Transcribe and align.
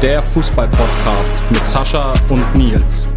Der 0.00 0.20
Fußball-Podcast 0.20 1.42
mit 1.50 1.66
Sascha 1.66 2.12
und 2.30 2.54
Nils. 2.54 3.08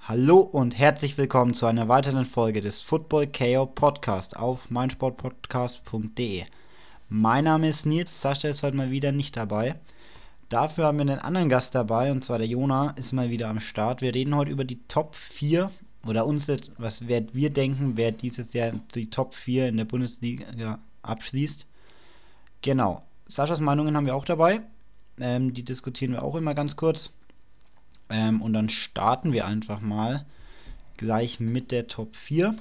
Hallo 0.00 0.38
und 0.38 0.78
herzlich 0.78 1.18
willkommen 1.18 1.52
zu 1.52 1.66
einer 1.66 1.88
weiteren 1.88 2.24
Folge 2.24 2.62
des 2.62 2.80
Football 2.80 3.26
KO 3.26 3.66
Podcast 3.66 4.38
auf 4.38 4.70
meinsportpodcast.de. 4.70 6.44
Mein 7.10 7.44
Name 7.44 7.68
ist 7.68 7.84
Nils, 7.84 8.22
Sascha 8.22 8.48
ist 8.48 8.62
heute 8.62 8.78
mal 8.78 8.90
wieder 8.90 9.12
nicht 9.12 9.36
dabei. 9.36 9.78
Dafür 10.48 10.86
haben 10.86 10.96
wir 10.96 11.02
einen 11.02 11.18
anderen 11.18 11.50
Gast 11.50 11.74
dabei 11.74 12.10
und 12.10 12.24
zwar 12.24 12.38
der 12.38 12.46
Jona 12.46 12.92
ist 12.92 13.12
mal 13.12 13.28
wieder 13.28 13.50
am 13.50 13.60
Start. 13.60 14.00
Wir 14.00 14.14
reden 14.14 14.34
heute 14.34 14.52
über 14.52 14.64
die 14.64 14.80
Top 14.88 15.14
4 15.14 15.70
oder 16.06 16.24
uns, 16.24 16.50
was 16.78 17.06
wir 17.06 17.50
denken, 17.50 17.92
wer 17.96 18.10
dieses 18.10 18.54
Jahr 18.54 18.72
die 18.94 19.10
Top 19.10 19.34
4 19.34 19.68
in 19.68 19.76
der 19.76 19.84
Bundesliga 19.84 20.78
abschließt. 21.02 21.66
Genau. 22.62 23.02
Saschas 23.26 23.60
Meinungen 23.60 23.94
haben 23.94 24.06
wir 24.06 24.16
auch 24.16 24.24
dabei. 24.24 24.62
Ähm, 25.20 25.54
die 25.54 25.64
diskutieren 25.64 26.12
wir 26.12 26.22
auch 26.22 26.34
immer 26.34 26.54
ganz 26.54 26.76
kurz. 26.76 27.10
Ähm, 28.10 28.40
und 28.40 28.52
dann 28.52 28.68
starten 28.68 29.32
wir 29.32 29.46
einfach 29.46 29.80
mal 29.80 30.24
gleich 30.96 31.40
mit 31.40 31.70
der 31.70 31.86
Top 31.86 32.16
4. 32.16 32.56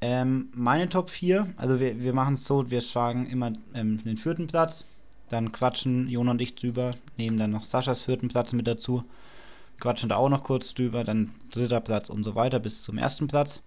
Ähm, 0.00 0.48
meine 0.52 0.88
Top 0.88 1.10
4, 1.10 1.54
also 1.56 1.80
wir, 1.80 2.00
wir 2.00 2.12
machen 2.12 2.34
es 2.34 2.44
so, 2.44 2.70
wir 2.70 2.80
schlagen 2.80 3.26
immer 3.26 3.52
ähm, 3.74 4.02
den 4.04 4.18
vierten 4.18 4.46
Platz, 4.46 4.84
dann 5.30 5.52
quatschen 5.52 6.08
Jon 6.08 6.28
und 6.28 6.40
ich 6.40 6.54
drüber, 6.54 6.94
nehmen 7.16 7.38
dann 7.38 7.52
noch 7.52 7.62
Saschas 7.62 8.02
vierten 8.02 8.28
Platz 8.28 8.52
mit 8.52 8.66
dazu, 8.66 9.04
quatschen 9.80 10.10
da 10.10 10.16
auch 10.16 10.28
noch 10.28 10.42
kurz 10.42 10.74
drüber, 10.74 11.02
dann 11.02 11.32
dritter 11.50 11.80
Platz 11.80 12.10
und 12.10 12.24
so 12.24 12.34
weiter 12.34 12.58
bis 12.58 12.82
zum 12.82 12.98
ersten 12.98 13.26
Platz. 13.26 13.62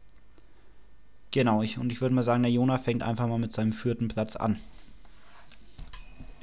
Genau, 1.31 1.61
ich, 1.63 1.77
und 1.77 1.91
ich 1.91 1.99
würde 1.99 2.15
mal 2.15 2.23
sagen, 2.23 2.43
der 2.43 2.51
Jona 2.51 2.77
fängt 2.77 3.03
einfach 3.03 3.27
mal 3.27 3.39
mit 3.39 3.51
seinem 3.51 3.73
vierten 3.73 4.07
Platz 4.07 4.35
an. 4.35 4.57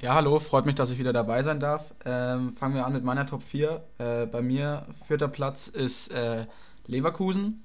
Ja, 0.03 0.15
hallo, 0.15 0.39
freut 0.39 0.67
mich, 0.67 0.75
dass 0.75 0.91
ich 0.91 0.99
wieder 0.99 1.15
dabei 1.15 1.43
sein 1.43 1.59
darf. 1.59 1.95
Ähm, 2.05 2.53
fangen 2.53 2.75
wir 2.75 2.85
an 2.85 2.93
mit 2.93 3.03
meiner 3.03 3.25
Top 3.25 3.43
4. 3.43 3.83
Äh, 3.97 4.27
bei 4.27 4.43
mir 4.43 4.85
vierter 5.07 5.27
Platz 5.27 5.69
ist 5.69 6.13
äh, 6.13 6.45
Leverkusen. 6.87 7.65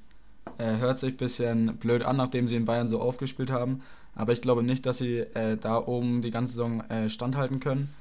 Äh, 0.57 0.77
hört 0.77 0.97
sich 0.97 1.15
ein 1.15 1.17
bisschen 1.17 1.75
blöd 1.75 2.03
an, 2.03 2.15
nachdem 2.15 2.47
sie 2.47 2.55
in 2.55 2.63
Bayern 2.63 2.87
so 2.87 3.01
aufgespielt 3.01 3.51
haben. 3.51 3.81
Aber 4.15 4.31
ich 4.31 4.41
glaube 4.41 4.63
nicht, 4.63 4.85
dass 4.85 4.99
sie 4.99 5.19
äh, 5.19 5.57
da 5.57 5.77
oben 5.85 6.21
die 6.21 6.31
ganze 6.31 6.53
Saison 6.53 6.79
äh, 6.89 7.09
standhalten 7.09 7.59
können. 7.59 7.93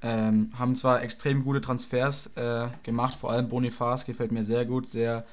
Ähm, 0.00 0.52
haben 0.56 0.76
zwar 0.76 1.02
extrem 1.02 1.42
gute 1.42 1.60
Transfers 1.60 2.30
äh, 2.36 2.68
gemacht, 2.84 3.16
vor 3.16 3.32
allem 3.32 3.48
Bonifaz 3.48 4.06
gefällt 4.06 4.30
mir 4.30 4.44
sehr 4.44 4.64
gut, 4.64 4.88
sehr 4.88 5.26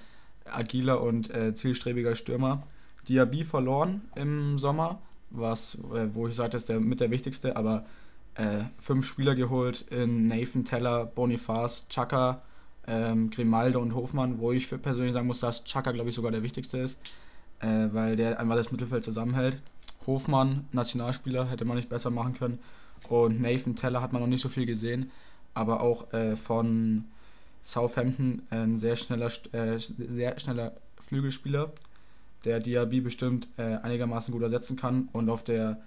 agiler 0.45 1.01
und 1.01 1.31
zielstrebiger 1.53 2.15
Stürmer. 2.15 2.63
Diaby 3.07 3.43
verloren 3.45 4.01
im 4.15 4.57
Sommer, 4.57 4.99
was, 5.29 5.77
wo 6.13 6.27
ich 6.27 6.35
sage, 6.35 6.49
das 6.49 6.63
ist 6.63 6.69
der, 6.69 6.81
mit 6.81 6.99
der 6.99 7.11
wichtigste, 7.11 7.55
aber 7.55 7.85
äh, 8.35 8.63
fünf 8.79 9.05
Spieler 9.05 9.35
geholt 9.35 9.85
in 9.89 10.27
Nathan 10.27 10.65
Teller, 10.65 11.05
Bonifaz, 11.05 11.87
Chaka, 11.89 12.41
ähm, 12.87 13.29
Grimaldo 13.29 13.79
und 13.79 13.95
Hofmann, 13.95 14.39
wo 14.39 14.51
ich 14.51 14.69
persönlich 14.81 15.13
sagen 15.13 15.27
muss, 15.27 15.39
dass 15.39 15.63
Chaka, 15.63 15.91
glaube 15.91 16.09
ich, 16.09 16.15
sogar 16.15 16.31
der 16.31 16.43
wichtigste 16.43 16.79
ist, 16.79 16.99
äh, 17.59 17.87
weil 17.91 18.15
der 18.15 18.39
einmal 18.39 18.57
das 18.57 18.71
Mittelfeld 18.71 19.03
zusammenhält. 19.03 19.61
Hofmann, 20.05 20.67
Nationalspieler, 20.71 21.49
hätte 21.49 21.65
man 21.65 21.77
nicht 21.77 21.89
besser 21.89 22.09
machen 22.09 22.33
können. 22.33 22.59
Und 23.07 23.41
Nathan 23.41 23.75
Teller 23.75 24.01
hat 24.01 24.13
man 24.13 24.21
noch 24.21 24.27
nicht 24.27 24.41
so 24.41 24.49
viel 24.49 24.65
gesehen, 24.65 25.11
aber 25.53 25.81
auch 25.81 26.11
äh, 26.13 26.35
von 26.35 27.05
Southampton 27.61 28.41
ein 28.49 28.77
sehr 28.77 28.95
schneller, 28.95 29.31
äh, 29.51 29.77
sehr 29.77 30.39
schneller 30.39 30.73
Flügelspieler, 30.99 31.71
der 32.45 32.59
Diaby 32.59 33.01
bestimmt 33.01 33.47
äh, 33.57 33.77
einigermaßen 33.77 34.33
gut 34.33 34.43
ersetzen 34.43 34.75
kann 34.75 35.09
und 35.13 35.29
auf 35.29 35.43
der 35.43 35.81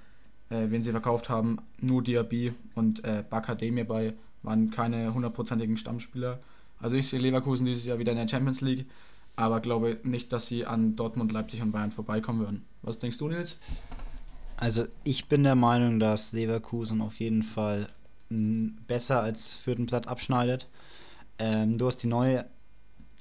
äh, 0.50 0.70
wen 0.70 0.82
sie 0.82 0.92
verkauft 0.92 1.28
haben, 1.28 1.58
nur 1.80 2.02
Diaby 2.02 2.52
und 2.74 3.04
äh, 3.04 3.24
Bakademir 3.28 3.86
bei 3.86 4.14
waren 4.42 4.70
keine 4.70 5.12
hundertprozentigen 5.12 5.76
Stammspieler. 5.76 6.38
Also 6.80 6.96
ich 6.96 7.08
sehe 7.08 7.20
Leverkusen 7.20 7.66
dieses 7.66 7.86
Jahr 7.86 7.98
wieder 7.98 8.12
in 8.12 8.18
der 8.18 8.28
Champions 8.28 8.60
League, 8.60 8.86
aber 9.34 9.60
glaube 9.60 9.98
nicht, 10.04 10.32
dass 10.32 10.46
sie 10.46 10.64
an 10.66 10.94
Dortmund, 10.94 11.32
Leipzig 11.32 11.62
und 11.62 11.72
Bayern 11.72 11.90
vorbeikommen 11.90 12.40
würden. 12.40 12.64
Was 12.82 12.98
denkst 12.98 13.18
du, 13.18 13.28
Nils? 13.28 13.58
Also 14.56 14.86
ich 15.04 15.28
bin 15.28 15.42
der 15.42 15.54
Meinung, 15.54 15.98
dass 15.98 16.32
Leverkusen 16.32 17.00
auf 17.02 17.18
jeden 17.18 17.42
Fall 17.42 17.88
besser 18.28 19.22
als 19.22 19.54
vierten 19.54 19.86
Platz 19.86 20.06
abschneidet. 20.06 20.68
Ähm, 21.38 21.76
du 21.76 21.86
hast 21.86 21.98
die 21.98 22.08
neue 22.08 22.46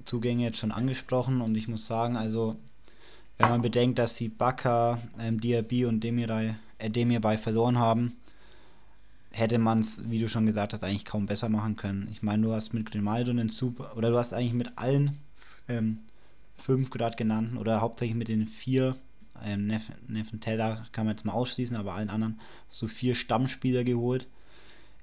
Zugänge 0.05 0.43
jetzt 0.43 0.57
schon 0.57 0.71
angesprochen 0.71 1.41
und 1.41 1.55
ich 1.55 1.67
muss 1.67 1.85
sagen, 1.85 2.15
also 2.15 2.55
wenn 3.37 3.49
man 3.49 3.61
bedenkt, 3.61 3.99
dass 3.99 4.15
sie 4.15 4.29
Baka, 4.29 4.99
ähm, 5.19 5.41
Diaby 5.41 5.85
und 5.85 6.03
Demirai 6.03 6.55
dem 6.81 7.09
hierbei 7.09 7.37
verloren 7.37 7.79
haben, 7.79 8.15
hätte 9.31 9.57
man 9.57 9.81
es, 9.81 10.09
wie 10.09 10.19
du 10.19 10.29
schon 10.29 10.45
gesagt 10.45 10.73
hast, 10.73 10.83
eigentlich 10.83 11.05
kaum 11.05 11.25
besser 11.25 11.49
machen 11.49 11.75
können. 11.75 12.07
Ich 12.11 12.23
meine, 12.23 12.43
du 12.43 12.53
hast 12.53 12.73
mit 12.73 12.89
Grimaldo 12.89 13.31
einen 13.31 13.49
super, 13.49 13.95
oder 13.97 14.09
du 14.09 14.17
hast 14.17 14.33
eigentlich 14.33 14.53
mit 14.53 14.77
allen 14.77 15.19
ähm, 15.67 15.99
fünf 16.57 16.89
gerade 16.89 17.15
genannten, 17.15 17.57
oder 17.57 17.81
hauptsächlich 17.81 18.15
mit 18.15 18.29
den 18.29 18.47
vier, 18.47 18.95
ähm, 19.43 19.67
Neffen 19.67 20.39
Teller 20.39 20.85
kann 20.93 21.05
man 21.05 21.15
jetzt 21.15 21.25
mal 21.25 21.33
ausschließen, 21.33 21.75
aber 21.75 21.93
allen 21.93 22.09
anderen 22.09 22.39
du 22.79 22.87
vier 22.87 23.15
Stammspieler 23.15 23.83
geholt. 23.83 24.27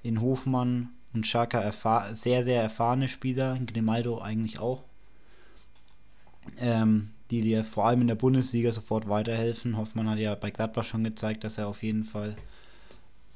In 0.03 0.21
Hofmann 0.21 0.89
und 1.13 1.27
Schaka 1.27 1.71
sehr, 2.13 2.43
sehr 2.43 2.63
erfahrene 2.63 3.09
Spieler, 3.09 3.55
in 3.55 3.67
Grimaldo 3.67 4.21
eigentlich 4.21 4.59
auch. 4.59 4.83
Ähm, 6.59 7.11
die 7.33 7.41
dir 7.41 7.65
vor 7.65 7.87
allem 7.87 8.03
in 8.03 8.09
der 8.09 8.15
Bundesliga 8.15 8.73
sofort 8.73 9.09
weiterhelfen. 9.09 9.79
Hoffmann 9.79 10.09
hat 10.09 10.19
ja 10.19 10.35
bei 10.35 10.51
Gladbach 10.51 10.85
schon 10.85 11.03
gezeigt, 11.03 11.45
dass 11.45 11.57
er 11.57 11.67
auf 11.67 11.83
jeden 11.83 12.05
Fall 12.05 12.37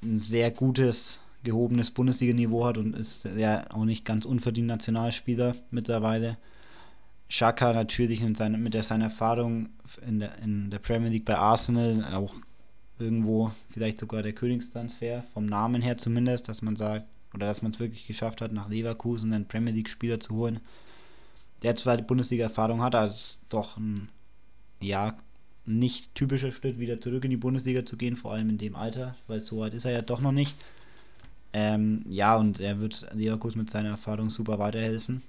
ein 0.02 0.18
sehr 0.18 0.50
gutes, 0.50 1.20
gehobenes 1.42 1.90
Bundesliga-Niveau 1.90 2.66
hat 2.66 2.76
und 2.76 2.94
ist 2.94 3.24
ja 3.24 3.64
auch 3.70 3.86
nicht 3.86 4.04
ganz 4.04 4.26
unverdient 4.26 4.68
Nationalspieler 4.68 5.56
mittlerweile. 5.70 6.36
Schaka 7.28 7.72
natürlich 7.72 8.20
mit, 8.20 8.36
seine, 8.36 8.58
mit 8.58 8.74
der, 8.74 8.82
seiner 8.82 9.06
Erfahrung 9.06 9.70
in 10.06 10.20
der, 10.20 10.38
in 10.38 10.70
der 10.70 10.78
Premier 10.78 11.08
League 11.08 11.24
bei 11.24 11.38
Arsenal 11.38 12.04
auch 12.12 12.34
irgendwo 12.98 13.50
vielleicht 13.70 13.98
sogar 13.98 14.22
der 14.22 14.34
Königstransfer, 14.34 15.24
vom 15.32 15.46
Namen 15.46 15.80
her 15.80 15.96
zumindest, 15.96 16.50
dass 16.50 16.60
man 16.60 16.76
sagt, 16.76 17.06
oder 17.32 17.46
dass 17.46 17.62
man 17.62 17.72
es 17.72 17.80
wirklich 17.80 18.06
geschafft 18.06 18.42
hat, 18.42 18.52
nach 18.52 18.68
Leverkusen 18.68 19.32
einen 19.32 19.48
Premier 19.48 19.72
League-Spieler 19.72 20.20
zu 20.20 20.36
holen, 20.36 20.60
der 21.62 21.76
zwar 21.76 21.96
die 21.96 22.02
Bundesliga-Erfahrung 22.02 22.82
hat, 22.82 22.94
aber 22.94 23.06
es 23.06 23.16
ist 23.16 23.42
doch 23.48 23.76
ein, 23.76 24.08
ja, 24.80 25.16
nicht 25.64 26.14
typischer 26.14 26.52
Schritt, 26.52 26.78
wieder 26.78 27.00
zurück 27.00 27.24
in 27.24 27.30
die 27.30 27.36
Bundesliga 27.36 27.84
zu 27.84 27.96
gehen, 27.96 28.16
vor 28.16 28.32
allem 28.32 28.50
in 28.50 28.58
dem 28.58 28.76
Alter, 28.76 29.16
weil 29.26 29.40
so 29.40 29.58
weit 29.58 29.74
ist 29.74 29.84
er 29.84 29.92
ja 29.92 30.02
doch 30.02 30.20
noch 30.20 30.32
nicht. 30.32 30.54
Ähm, 31.52 32.04
ja, 32.08 32.36
und 32.36 32.60
er 32.60 32.80
wird 32.80 33.06
Leverkusen 33.14 33.60
mit 33.60 33.70
seiner 33.70 33.90
Erfahrung 33.90 34.30
super 34.30 34.58
weiterhelfen. 34.58 35.22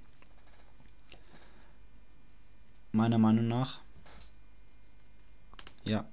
Meiner 2.92 3.18
Meinung 3.18 3.48
nach. 3.48 3.80
Ja. 5.84 6.04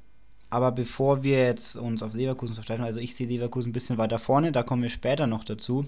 Aber 0.49 0.71
bevor 0.71 1.23
wir 1.23 1.39
jetzt 1.39 1.75
uns 1.75 2.01
auf 2.01 2.13
Leverkusen 2.13 2.55
versteifen, 2.55 2.85
also 2.85 2.99
ich 2.99 3.15
sehe 3.15 3.27
Leverkusen 3.27 3.69
ein 3.69 3.73
bisschen 3.73 3.97
weiter 3.97 4.19
vorne, 4.19 4.51
da 4.51 4.63
kommen 4.63 4.83
wir 4.83 4.89
später 4.89 5.27
noch 5.27 5.43
dazu. 5.43 5.85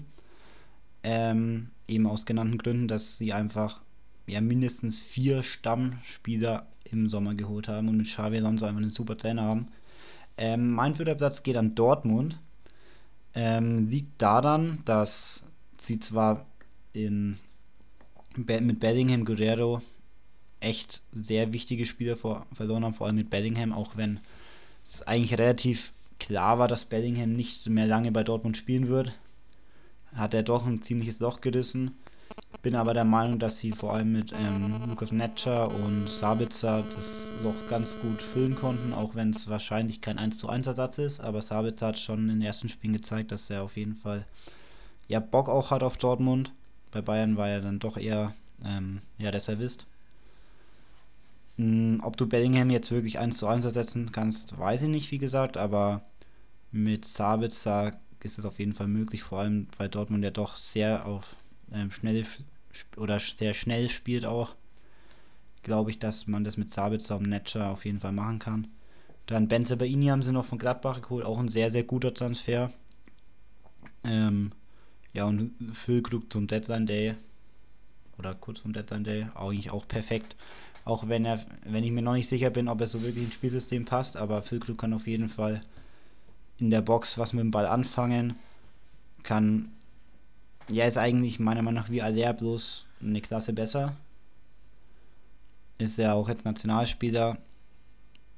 Ähm, 1.02 1.70
eben 1.86 2.06
aus 2.06 2.26
genannten 2.26 2.58
Gründen, 2.58 2.88
dass 2.88 3.16
sie 3.16 3.32
einfach 3.32 3.80
ja 4.28 4.40
mindestens 4.40 4.98
vier 4.98 5.42
Stammspieler 5.42 6.66
im 6.90 7.08
Sommer 7.08 7.34
geholt 7.34 7.68
haben 7.68 7.88
und 7.88 7.96
mit 7.96 8.06
Xavi 8.06 8.38
Alonso 8.38 8.66
einfach 8.66 8.80
einen 8.80 8.90
super 8.90 9.16
Trainer 9.16 9.42
haben. 9.42 9.68
Ähm, 10.36 10.72
mein 10.72 10.94
vierter 10.94 11.14
Platz 11.14 11.42
geht 11.42 11.56
an 11.56 11.74
Dortmund. 11.74 12.38
Ähm, 13.34 13.88
liegt 13.88 14.20
daran, 14.22 14.78
dass 14.84 15.44
sie 15.76 16.00
zwar 16.00 16.46
in, 16.92 17.38
mit 18.36 18.80
Bellingham 18.80 19.24
Guerrero 19.24 19.82
echt 20.60 21.02
sehr 21.12 21.52
wichtige 21.52 21.86
Spieler 21.86 22.16
vor, 22.16 22.46
verloren 22.52 22.84
haben, 22.84 22.94
vor 22.94 23.06
allem 23.06 23.16
mit 23.16 23.30
Bellingham, 23.30 23.72
auch 23.72 23.96
wenn 23.96 24.20
es 24.84 25.02
eigentlich 25.02 25.38
relativ 25.38 25.92
klar 26.18 26.58
war, 26.58 26.68
dass 26.68 26.86
Bellingham 26.86 27.34
nicht 27.34 27.68
mehr 27.68 27.86
lange 27.86 28.10
bei 28.10 28.24
Dortmund 28.24 28.56
spielen 28.56 28.88
wird, 28.88 29.16
hat 30.14 30.34
er 30.34 30.42
doch 30.42 30.66
ein 30.66 30.82
ziemliches 30.82 31.20
Loch 31.20 31.40
gerissen. 31.40 31.92
Bin 32.62 32.74
aber 32.74 32.92
der 32.92 33.04
Meinung, 33.04 33.38
dass 33.38 33.58
sie 33.58 33.72
vor 33.72 33.94
allem 33.94 34.12
mit 34.12 34.32
ähm, 34.32 34.80
Lukas 34.88 35.12
Netscher 35.12 35.70
und 35.70 36.08
Sabitzer 36.08 36.84
das 36.94 37.28
Loch 37.42 37.68
ganz 37.68 37.98
gut 38.00 38.20
füllen 38.20 38.56
konnten, 38.56 38.92
auch 38.92 39.14
wenn 39.14 39.30
es 39.30 39.48
wahrscheinlich 39.48 40.00
kein 40.00 40.18
1 40.18 40.38
zu 40.38 40.48
1 40.48 40.66
Ersatz 40.66 40.98
ist. 40.98 41.20
Aber 41.20 41.40
Sabitzer 41.40 41.88
hat 41.88 41.98
schon 41.98 42.20
in 42.20 42.28
den 42.28 42.42
ersten 42.42 42.68
Spielen 42.68 42.94
gezeigt, 42.94 43.30
dass 43.30 43.48
er 43.48 43.62
auf 43.62 43.76
jeden 43.76 43.94
Fall 43.94 44.26
ja, 45.06 45.20
Bock 45.20 45.48
auch 45.48 45.70
hat 45.70 45.82
auf 45.82 45.96
Dortmund. 45.96 46.52
Bei 46.90 47.00
Bayern 47.00 47.36
war 47.36 47.48
er 47.48 47.60
dann 47.60 47.78
doch 47.78 47.96
eher 47.96 48.34
ähm, 48.64 49.00
ja, 49.18 49.30
der 49.30 49.40
Servist. 49.40 49.86
Hm, 51.56 52.00
ob 52.02 52.16
du 52.16 52.26
Bellingham 52.26 52.70
jetzt 52.70 52.90
wirklich 52.90 53.18
1 53.18 53.38
zu 53.38 53.46
1 53.46 53.64
ersetzen 53.64 54.12
kannst, 54.12 54.58
weiß 54.58 54.82
ich 54.82 54.88
nicht, 54.88 55.10
wie 55.10 55.18
gesagt, 55.18 55.56
aber 55.56 56.02
mit 56.70 57.04
Sabitzer 57.04 57.92
ist 58.22 58.38
es 58.38 58.44
auf 58.44 58.58
jeden 58.58 58.74
Fall 58.74 58.88
möglich, 58.88 59.22
vor 59.22 59.38
allem 59.38 59.68
weil 59.78 59.88
Dortmund 59.88 60.24
ja 60.24 60.30
doch 60.30 60.56
sehr 60.56 61.06
auf 61.06 61.36
ähm, 61.72 61.90
schnell 61.90 62.24
oder 62.96 63.18
sehr 63.18 63.54
schnell 63.54 63.88
spielt 63.88 64.24
auch, 64.24 64.54
glaube 65.62 65.90
ich, 65.90 65.98
dass 65.98 66.26
man 66.26 66.44
das 66.44 66.56
mit 66.56 66.70
Sabitzer 66.70 67.16
und 67.16 67.28
Netscher 67.28 67.70
auf 67.70 67.84
jeden 67.84 68.00
Fall 68.00 68.12
machen 68.12 68.38
kann. 68.38 68.68
Dann 69.26 69.48
Benze 69.48 69.76
Baini 69.76 70.06
haben 70.06 70.22
sie 70.22 70.32
noch 70.32 70.46
von 70.46 70.58
Gladbach 70.58 71.02
geholt, 71.02 71.26
auch 71.26 71.38
ein 71.38 71.48
sehr, 71.48 71.70
sehr 71.70 71.82
guter 71.82 72.14
Transfer. 72.14 72.72
Ähm, 74.04 74.52
ja, 75.12 75.26
und 75.26 75.52
Füllkrug 75.74 76.32
zum 76.32 76.46
Deadline 76.46 76.86
Day 76.86 77.14
oder 78.18 78.34
kurz 78.34 78.60
vom 78.60 78.72
Deadline 78.72 79.04
Day 79.04 79.26
eigentlich 79.34 79.70
auch 79.70 79.86
perfekt. 79.86 80.36
Auch 80.84 81.08
wenn 81.08 81.24
er, 81.24 81.44
wenn 81.64 81.84
ich 81.84 81.90
mir 81.90 82.02
noch 82.02 82.14
nicht 82.14 82.28
sicher 82.28 82.50
bin, 82.50 82.68
ob 82.68 82.80
er 82.80 82.86
so 82.86 83.02
wirklich 83.02 83.24
ins 83.24 83.34
Spielsystem 83.34 83.84
passt, 83.84 84.16
aber 84.16 84.42
Füllkrug 84.42 84.78
kann 84.78 84.94
auf 84.94 85.06
jeden 85.06 85.28
Fall 85.28 85.62
in 86.58 86.70
der 86.70 86.82
Box 86.82 87.18
was 87.18 87.32
mit 87.32 87.42
dem 87.42 87.50
Ball 87.50 87.66
anfangen. 87.66 88.36
Kann, 89.22 89.70
ja, 90.70 90.84
ist 90.84 90.98
eigentlich 90.98 91.38
meiner 91.38 91.62
Meinung 91.62 91.82
nach 91.82 91.90
wie 91.90 92.02
Aller 92.02 92.32
bloß 92.32 92.86
eine 93.00 93.20
Klasse 93.20 93.52
besser. 93.52 93.96
Ist 95.78 95.98
er 95.98 96.14
auch 96.14 96.28
jetzt 96.28 96.44
Nationalspieler. 96.44 97.38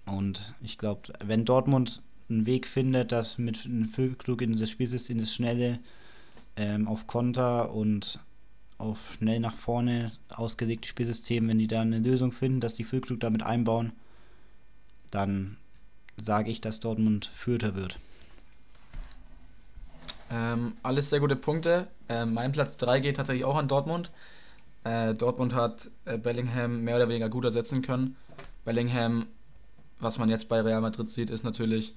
Und 0.07 0.55
ich 0.63 0.79
glaube, 0.79 1.13
wenn 1.25 1.45
Dortmund 1.45 2.03
einen 2.29 2.47
Weg 2.47 2.67
findet, 2.67 3.13
das 3.13 3.39
mit 3.39 3.65
einem 3.65 3.87
Füllkrug 3.87 4.43
in 4.43 4.57
das 4.57 4.71
Spielsystem, 4.71 5.19
das 5.19 5.35
Schnelle, 5.35 5.79
ähm, 6.57 6.89
auf 6.89 7.07
Konter 7.07 7.73
und 7.73 8.21
auf 8.79 9.15
schnell 9.15 9.41
nach 9.41 9.55
vorne 9.55 10.11
ausgelegte 10.29 10.89
Spielsystem, 10.89 11.47
wenn 11.49 11.59
die 11.59 11.67
da 11.67 11.83
eine 11.83 11.99
Lösung 11.99 12.33
finden, 12.33 12.61
dass 12.61 12.77
die 12.77 12.85
Füllkrug 12.85 13.21
damit 13.21 13.43
einbauen, 13.43 13.93
dann 15.11 15.57
sage 16.17 16.51
ich, 16.51 16.61
dass 16.61 16.81
Dortmund 16.81 17.27
Fürther 17.27 17.75
wird. 17.75 17.99
Ähm, 20.31 20.75
alles 20.83 21.11
sehr 21.11 21.21
gute 21.21 21.37
Punkte. 21.37 21.89
Ähm, 22.09 22.35
mein 22.35 22.53
Platz 22.53 22.77
3 22.77 23.01
geht 23.01 23.17
tatsächlich 23.17 23.45
auch 23.45 23.57
an 23.57 23.69
Dortmund. 23.69 24.11
Äh, 24.85 25.15
Dortmund 25.15 25.55
hat 25.55 25.91
äh, 26.05 26.17
Bellingham 26.17 26.83
mehr 26.83 26.97
oder 26.97 27.09
weniger 27.09 27.29
gut 27.29 27.45
ersetzen 27.45 27.83
können. 27.83 28.17
Bellingham, 28.65 29.27
was 29.99 30.19
man 30.19 30.29
jetzt 30.31 30.49
bei 30.49 30.61
Real 30.61 30.81
Madrid 30.81 31.11
sieht, 31.11 31.31
ist 31.31 31.43
natürlich 31.43 31.95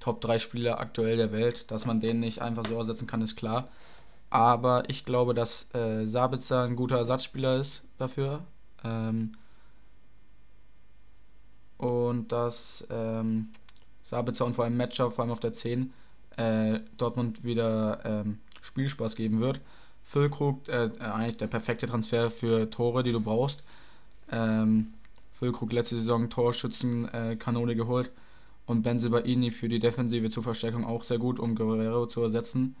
Top 0.00 0.20
3 0.20 0.38
Spieler 0.38 0.80
aktuell 0.80 1.16
der 1.16 1.32
Welt. 1.32 1.70
Dass 1.70 1.86
man 1.86 1.98
den 2.00 2.20
nicht 2.20 2.42
einfach 2.42 2.66
so 2.66 2.76
ersetzen 2.76 3.06
kann, 3.06 3.22
ist 3.22 3.36
klar. 3.36 3.68
Aber 4.28 4.84
ich 4.88 5.04
glaube, 5.04 5.32
dass 5.32 5.74
äh, 5.74 6.04
Sabitzer 6.06 6.64
ein 6.64 6.76
guter 6.76 6.98
Ersatzspieler 6.98 7.56
ist 7.56 7.84
dafür. 7.96 8.42
Ähm, 8.84 9.32
und 11.78 12.32
dass 12.32 12.86
ähm, 12.90 13.48
Sabitzer 14.02 14.44
und 14.44 14.54
vor 14.54 14.64
allem 14.64 14.76
Matcher, 14.76 15.10
vor 15.10 15.24
allem 15.24 15.32
auf 15.32 15.40
der 15.40 15.52
10, 15.52 15.92
äh, 16.36 16.80
Dortmund 16.96 17.44
wieder 17.44 18.00
ähm, 18.04 18.38
Spielspaß 18.62 19.16
geben 19.16 19.40
wird. 19.40 19.60
Füllkrug, 20.02 20.68
äh, 20.68 20.90
eigentlich 21.00 21.36
der 21.38 21.48
perfekte 21.48 21.86
Transfer 21.86 22.30
für 22.30 22.70
Tore, 22.70 23.02
die 23.02 23.12
du 23.12 23.20
brauchst. 23.20 23.64
Ähm, 24.30 24.88
Füllkrug 25.32 25.72
letzte 25.72 25.96
Saison 25.96 26.30
Torschützenkanone 26.30 27.72
äh, 27.72 27.74
geholt 27.74 28.10
und 28.66 28.82
Benzibaini 28.82 29.50
für 29.50 29.68
die 29.68 29.78
Defensive 29.78 30.30
zur 30.30 30.42
Verstärkung 30.42 30.84
auch 30.84 31.02
sehr 31.02 31.18
gut, 31.18 31.38
um 31.38 31.54
Guerrero 31.54 32.06
zu 32.06 32.22
ersetzen. 32.22 32.76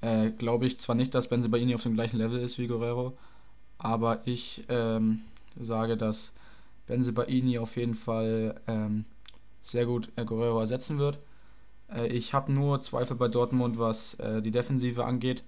Äh, 0.00 0.30
Glaube 0.30 0.66
ich 0.66 0.80
zwar 0.80 0.96
nicht, 0.96 1.14
dass 1.14 1.28
Benzibaini 1.28 1.74
auf 1.74 1.82
dem 1.82 1.94
gleichen 1.94 2.18
Level 2.18 2.40
ist 2.40 2.58
wie 2.58 2.66
Guerrero, 2.66 3.16
aber 3.78 4.22
ich 4.26 4.64
ähm, 4.68 5.20
sage, 5.58 5.96
dass 5.96 6.32
Benzibaini 6.86 7.58
auf 7.58 7.76
jeden 7.76 7.94
Fall 7.94 8.60
ähm, 8.66 9.04
sehr 9.62 9.86
gut 9.86 10.10
äh, 10.16 10.24
Guerrero 10.24 10.60
ersetzen 10.60 10.98
wird. 10.98 11.18
Äh, 11.94 12.08
ich 12.08 12.34
habe 12.34 12.52
nur 12.52 12.80
Zweifel 12.82 13.16
bei 13.16 13.28
Dortmund, 13.28 13.78
was 13.78 14.14
äh, 14.14 14.42
die 14.42 14.50
Defensive 14.50 15.04
angeht. 15.04 15.42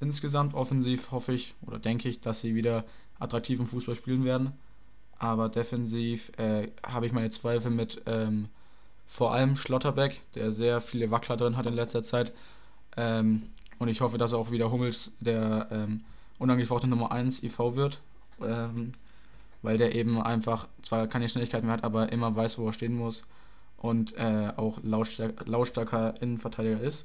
Insgesamt 0.00 0.54
offensiv 0.54 1.12
hoffe 1.12 1.32
ich 1.32 1.54
oder 1.66 1.78
denke 1.78 2.08
ich, 2.08 2.20
dass 2.20 2.40
sie 2.40 2.54
wieder 2.54 2.84
attraktiven 3.18 3.66
Fußball 3.66 3.94
spielen 3.94 4.24
werden. 4.24 4.52
Aber 5.18 5.48
defensiv 5.48 6.32
äh, 6.38 6.68
habe 6.84 7.06
ich 7.06 7.12
meine 7.12 7.30
Zweifel 7.30 7.70
mit 7.70 8.02
ähm, 8.06 8.48
vor 9.06 9.32
allem 9.32 9.56
Schlotterbeck, 9.56 10.22
der 10.34 10.50
sehr 10.50 10.80
viele 10.80 11.10
Wackler 11.10 11.36
drin 11.36 11.56
hat 11.56 11.66
in 11.66 11.74
letzter 11.74 12.02
Zeit. 12.02 12.32
Ähm, 12.96 13.44
und 13.78 13.88
ich 13.88 14.00
hoffe, 14.00 14.18
dass 14.18 14.34
auch 14.34 14.50
wieder 14.50 14.70
Hummels 14.70 15.12
der 15.20 15.68
ähm, 15.70 16.04
unangefochtene 16.38 16.94
Nummer 16.94 17.12
1 17.12 17.42
IV 17.42 17.58
wird. 17.74 18.00
Ähm, 18.42 18.92
weil 19.62 19.78
der 19.78 19.94
eben 19.94 20.20
einfach 20.20 20.68
zwar 20.82 21.06
keine 21.06 21.28
Schnelligkeit 21.28 21.64
mehr 21.64 21.72
hat, 21.72 21.84
aber 21.84 22.12
immer 22.12 22.36
weiß, 22.36 22.58
wo 22.58 22.66
er 22.66 22.72
stehen 22.74 22.94
muss 22.94 23.24
und 23.84 24.16
äh, 24.16 24.50
auch 24.56 24.78
lautstark, 24.82 25.46
lautstarker 25.46 26.14
Innenverteidiger 26.22 26.80
ist. 26.80 27.04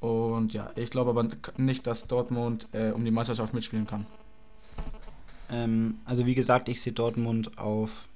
Und 0.00 0.54
ja, 0.54 0.70
ich 0.74 0.88
glaube 0.88 1.10
aber 1.10 1.28
nicht, 1.58 1.86
dass 1.86 2.06
Dortmund 2.06 2.68
äh, 2.72 2.90
um 2.92 3.04
die 3.04 3.10
Meisterschaft 3.10 3.52
mitspielen 3.52 3.86
kann. 3.86 4.06
Ähm, 5.50 5.98
also 6.06 6.24
wie 6.24 6.34
gesagt, 6.34 6.70
ich 6.70 6.80
sehe 6.80 6.94
Dortmund 6.94 7.58
auf 7.58 8.08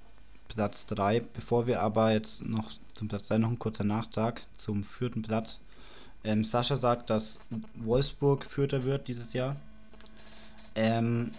Platz 0.48 0.86
3. 0.86 1.20
Bevor 1.34 1.66
wir 1.66 1.82
aber 1.82 2.12
jetzt 2.12 2.46
noch 2.46 2.70
zum 2.94 3.08
Platz 3.08 3.28
3 3.28 3.36
noch 3.36 3.50
ein 3.50 3.58
kurzer 3.58 3.84
Nachtrag 3.84 4.40
zum 4.54 4.82
vierten 4.82 5.20
Platz. 5.20 5.60
Ähm, 6.25 6.42
Sascha 6.42 6.76
sagt, 6.76 7.10
dass 7.10 7.38
Wolfsburg 7.75 8.46
Vierter 8.46 8.84
wird 8.84 9.08
dieses 9.08 9.34
Jahr. 9.34 9.56
Ähm, 10.75 11.32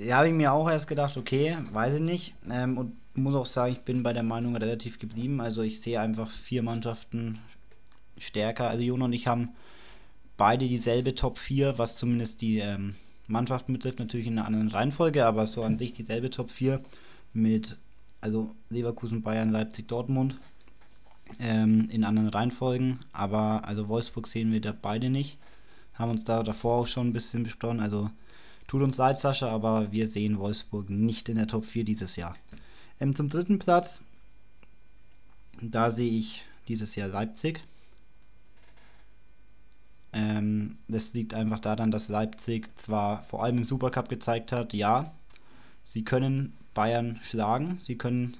ja, 0.00 0.16
habe 0.16 0.26
ich 0.26 0.34
mir 0.34 0.52
auch 0.52 0.68
erst 0.68 0.88
gedacht, 0.88 1.16
okay, 1.16 1.56
weiß 1.72 1.94
ich 1.94 2.02
nicht. 2.02 2.34
Ähm, 2.50 2.78
und 2.78 2.96
muss 3.16 3.34
auch 3.34 3.46
sagen, 3.46 3.72
ich 3.72 3.80
bin 3.80 4.02
bei 4.02 4.12
der 4.12 4.22
Meinung 4.22 4.56
relativ 4.56 4.98
geblieben. 4.98 5.40
Also 5.40 5.62
ich 5.62 5.80
sehe 5.80 6.00
einfach 6.00 6.30
vier 6.30 6.62
Mannschaften 6.62 7.38
stärker. 8.18 8.68
Also 8.68 8.82
Jon 8.82 9.02
und 9.02 9.12
ich 9.12 9.26
haben 9.26 9.50
beide 10.36 10.68
dieselbe 10.68 11.14
Top 11.14 11.38
4, 11.38 11.78
was 11.78 11.96
zumindest 11.96 12.40
die 12.40 12.58
ähm, 12.58 12.94
Mannschaften 13.26 13.72
betrifft, 13.72 13.98
natürlich 13.98 14.26
in 14.26 14.38
einer 14.38 14.46
anderen 14.46 14.68
Reihenfolge, 14.68 15.26
aber 15.26 15.46
so 15.46 15.62
an 15.62 15.76
sich 15.76 15.92
dieselbe 15.92 16.30
Top 16.30 16.50
4 16.50 16.80
mit 17.32 17.78
also 18.20 18.54
Leverkusen, 18.70 19.22
Bayern, 19.22 19.50
Leipzig, 19.50 19.88
Dortmund 19.88 20.38
ähm, 21.38 21.88
in 21.90 22.04
anderen 22.04 22.28
Reihenfolgen. 22.28 22.98
Aber 23.12 23.64
also 23.64 23.88
Wolfsburg 23.88 24.26
sehen 24.26 24.52
wir 24.52 24.60
da 24.60 24.72
beide 24.72 25.10
nicht. 25.10 25.38
Haben 25.94 26.12
uns 26.12 26.24
da 26.24 26.42
davor 26.42 26.80
auch 26.80 26.86
schon 26.86 27.08
ein 27.08 27.12
bisschen 27.12 27.42
besprochen. 27.42 27.80
Also 27.80 28.10
tut 28.66 28.82
uns 28.82 28.98
leid, 28.98 29.18
Sascha, 29.18 29.48
aber 29.48 29.92
wir 29.92 30.06
sehen 30.06 30.38
Wolfsburg 30.38 30.90
nicht 30.90 31.28
in 31.28 31.36
der 31.36 31.46
Top 31.46 31.64
4 31.64 31.84
dieses 31.84 32.16
Jahr. 32.16 32.36
Ähm, 33.00 33.14
zum 33.14 33.28
dritten 33.28 33.58
Platz, 33.58 34.02
da 35.60 35.90
sehe 35.90 36.10
ich 36.10 36.44
dieses 36.68 36.96
Jahr 36.96 37.08
Leipzig. 37.08 37.60
Ähm, 40.12 40.78
das 40.88 41.12
liegt 41.14 41.34
einfach 41.34 41.58
daran, 41.58 41.90
dass 41.90 42.08
Leipzig 42.08 42.68
zwar 42.78 43.22
vor 43.24 43.44
allem 43.44 43.58
im 43.58 43.64
Supercup 43.64 44.08
gezeigt 44.08 44.52
hat, 44.52 44.72
ja, 44.72 45.12
sie 45.84 46.04
können 46.04 46.56
Bayern 46.76 47.18
schlagen. 47.22 47.78
Sie 47.80 47.96
können 47.96 48.36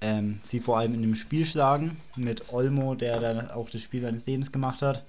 ähm, 0.00 0.40
sie 0.44 0.60
vor 0.60 0.78
allem 0.78 0.94
in 0.94 1.02
dem 1.02 1.14
Spiel 1.14 1.46
schlagen. 1.46 1.96
Mit 2.16 2.52
Olmo, 2.52 2.94
der 2.94 3.18
dann 3.18 3.50
auch 3.50 3.70
das 3.70 3.82
Spiel 3.82 4.02
seines 4.02 4.26
Lebens 4.26 4.52
gemacht 4.52 4.82
hat. 4.82 5.04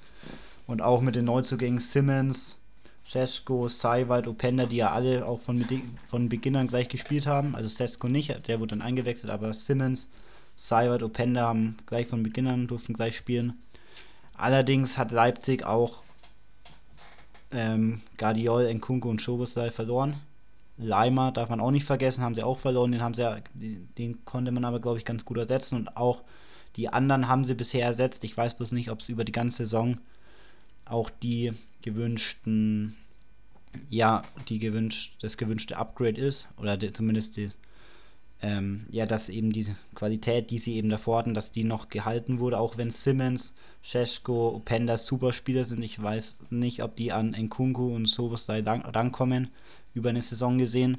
Und 0.66 0.82
auch 0.82 1.02
mit 1.02 1.16
den 1.16 1.26
Neuzugängen 1.26 1.80
Simmons, 1.80 2.56
Sesko, 3.08 3.68
Seiwald, 3.68 4.28
Openda, 4.28 4.66
die 4.66 4.78
ja 4.78 4.92
alle 4.92 5.26
auch 5.26 5.40
von, 5.40 5.64
von 6.06 6.28
Beginn 6.28 6.56
an 6.56 6.68
gleich 6.68 6.90
gespielt 6.90 7.28
haben. 7.28 7.56
Also 7.56 7.68
Sesko 7.68 8.08
nicht, 8.08 8.48
der 8.48 8.60
wurde 8.60 8.72
dann 8.76 8.82
eingewechselt, 8.82 9.32
aber 9.32 9.54
Simmons, 9.54 10.10
Seiwald, 10.56 11.04
Openda 11.04 11.48
haben 11.48 11.78
gleich 11.86 12.08
von 12.08 12.24
Beginn 12.24 12.48
an, 12.48 12.68
durften 12.68 12.94
gleich 12.94 13.16
spielen. 13.16 13.54
Allerdings 14.36 14.98
hat 14.98 15.12
Leipzig 15.12 15.66
auch 15.66 16.04
ähm, 17.52 18.02
Guardiol, 18.18 18.74
Nkunku 18.74 19.10
und 19.10 19.22
Schobosai 19.22 19.70
verloren. 19.70 20.16
Leimer 20.78 21.32
darf 21.32 21.50
man 21.50 21.62
auch 21.62 21.72
nicht 21.72 21.86
vergessen, 21.86 22.24
haben 22.24 22.36
sie 22.36 22.44
auch 22.44 22.58
verloren, 22.58 22.92
den 22.92 23.02
haben 23.02 23.14
sie 23.14 23.22
ja, 23.22 23.38
den 23.54 24.26
konnte 24.26 24.52
man 24.52 24.66
aber 24.66 24.82
glaube 24.82 24.98
ich 24.98 25.06
ganz 25.06 25.24
gut 25.24 25.38
ersetzen 25.38 25.76
und 25.76 25.96
auch 25.96 26.24
die 26.76 26.90
anderen 26.90 27.30
haben 27.30 27.46
sie 27.46 27.54
bisher 27.54 27.86
ersetzt. 27.86 28.26
Ich 28.26 28.36
weiß 28.36 28.56
bloß 28.56 28.74
nicht, 28.74 28.92
ob 28.92 29.00
es 29.00 29.08
über 29.08 29.24
die 29.24 29.32
ganze 29.32 29.64
Saison 29.64 29.98
auch 30.86 31.10
die 31.10 31.54
gewünschten, 31.82 32.96
ja, 33.90 34.22
die 34.50 34.60
gewünscht, 34.60 35.16
das 35.22 35.38
gewünschte 35.38 35.78
Upgrade 35.78 36.20
ist 36.20 36.48
oder 36.58 36.78
die, 36.78 36.94
zumindest 36.94 37.38
die, 37.38 37.50
ähm, 38.42 38.86
ja, 38.92 39.06
dass 39.06 39.30
eben 39.30 39.52
die 39.52 39.68
Qualität, 39.96 40.52
die 40.52 40.58
sie 40.58 40.76
eben 40.76 40.90
davor 40.90 41.20
hatten, 41.20 41.34
dass 41.34 41.52
die 41.52 41.64
noch 41.64 41.90
gehalten 41.90 42.40
wurde, 42.40 42.60
auch 42.60 42.78
wenn 42.78 42.92
Simmons, 42.92 43.54
Shesko, 43.82 44.56
Openda 44.56 44.98
super 44.98 45.32
Spieler 45.32 45.66
sind. 45.66 45.84
Ich 45.84 46.02
weiß 46.02 46.40
nicht, 46.50 46.84
ob 46.84 46.96
die 46.96 47.12
an 47.12 47.32
Nkunku 47.32 47.94
und 47.94 48.08
sowas 48.08 48.50
rankommen 48.50 49.50
über 49.94 50.10
eine 50.10 50.22
Saison 50.22 50.58
gesehen. 50.58 50.98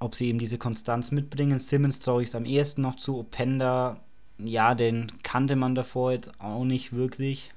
Ob 0.00 0.14
sie 0.14 0.28
eben 0.28 0.38
diese 0.38 0.58
Konstanz 0.58 1.10
mitbringen. 1.10 1.58
Simmons 1.58 1.98
traue 1.98 2.22
ich 2.22 2.28
es 2.28 2.34
am 2.34 2.44
ehesten 2.44 2.82
noch 2.82 2.96
zu. 2.96 3.18
Openda, 3.18 4.00
ja, 4.38 4.74
den 4.74 5.06
kannte 5.22 5.56
man 5.56 5.74
davor 5.74 6.12
jetzt 6.12 6.40
auch 6.40 6.64
nicht 6.64 6.92
wirklich. 6.92 7.50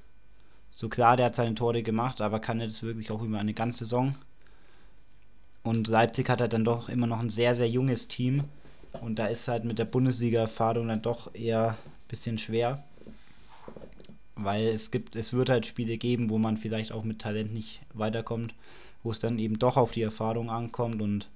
So 0.72 0.88
klar, 0.88 1.16
der 1.16 1.26
hat 1.26 1.36
seine 1.36 1.54
Tore 1.54 1.84
gemacht, 1.84 2.20
aber 2.20 2.40
kann 2.40 2.58
er 2.58 2.66
das 2.66 2.82
wirklich 2.82 3.12
auch 3.12 3.22
über 3.22 3.38
eine 3.38 3.54
ganze 3.54 3.84
Saison? 3.84 4.16
Und 5.62 5.86
Leipzig 5.86 6.28
hat 6.28 6.40
halt 6.40 6.52
dann 6.52 6.64
doch 6.64 6.88
immer 6.88 7.06
noch 7.06 7.20
ein 7.20 7.30
sehr, 7.30 7.54
sehr 7.54 7.68
junges 7.68 8.08
Team. 8.08 8.42
Und 9.00 9.20
da 9.20 9.26
ist 9.26 9.46
halt 9.46 9.64
mit 9.64 9.78
der 9.78 9.84
Bundesliga-Erfahrung 9.84 10.88
dann 10.88 11.02
doch 11.02 11.32
eher 11.34 11.68
ein 11.70 12.08
bisschen 12.08 12.38
schwer. 12.38 12.82
Weil 14.34 14.66
es 14.66 14.90
gibt, 14.90 15.14
es 15.14 15.32
wird 15.32 15.50
halt 15.50 15.66
Spiele 15.66 15.98
geben, 15.98 16.30
wo 16.30 16.38
man 16.38 16.56
vielleicht 16.56 16.90
auch 16.90 17.04
mit 17.04 17.20
Talent 17.20 17.54
nicht 17.54 17.82
weiterkommt 17.94 18.54
wo 19.02 19.10
es 19.10 19.20
dann 19.20 19.38
eben 19.38 19.58
doch 19.58 19.76
auf 19.76 19.92
die 19.92 20.02
Erfahrung 20.02 20.50
ankommt 20.50 21.02
und 21.02 21.28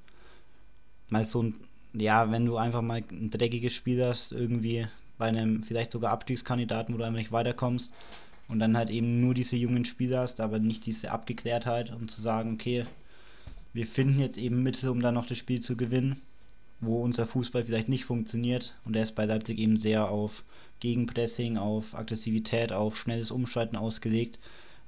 mal 1.09 1.25
so 1.25 1.43
ein, 1.43 1.55
ja, 1.93 2.31
wenn 2.31 2.47
du 2.47 2.57
einfach 2.57 2.83
mal 2.83 3.03
ein 3.11 3.31
dreckiges 3.31 3.75
Spiel 3.75 4.05
hast, 4.05 4.33
irgendwie 4.33 4.87
bei 5.19 5.27
einem 5.27 5.63
vielleicht 5.63 5.93
sogar 5.93 6.13
Abstiegskandidaten, 6.13 6.95
wo 6.95 6.99
du 6.99 7.05
einfach 7.05 7.19
nicht 7.19 7.33
weiterkommst, 7.33 7.93
und 8.49 8.59
dann 8.59 8.77
halt 8.77 8.91
eben 8.91 9.21
nur 9.21 9.35
diese 9.35 9.57
jungen 9.57 9.85
Spieler 9.85 10.21
hast, 10.21 10.41
aber 10.41 10.59
nicht 10.59 10.87
diese 10.87 11.11
Abgeklärtheit, 11.11 11.93
um 11.93 12.09
zu 12.09 12.21
sagen, 12.21 12.55
okay, 12.55 12.87
wir 13.73 13.87
finden 13.87 14.21
jetzt 14.21 14.39
eben 14.39 14.63
Mittel, 14.63 14.89
um 14.91 15.01
dann 15.01 15.15
noch 15.15 15.27
das 15.27 15.39
Spiel 15.39 15.61
zu 15.61 15.77
gewinnen, 15.77 16.21
wo 16.81 17.03
unser 17.03 17.27
Fußball 17.27 17.65
vielleicht 17.65 17.89
nicht 17.89 18.05
funktioniert 18.05 18.79
und 18.85 18.97
er 18.97 19.03
ist 19.03 19.15
bei 19.15 19.25
Leipzig 19.25 19.59
eben 19.59 19.77
sehr 19.77 20.11
auf 20.11 20.45
Gegenpressing, 20.81 21.57
auf 21.59 21.95
Aggressivität, 21.95 22.73
auf 22.73 22.97
schnelles 22.97 23.31
Umschalten 23.31 23.77
ausgelegt, 23.77 24.39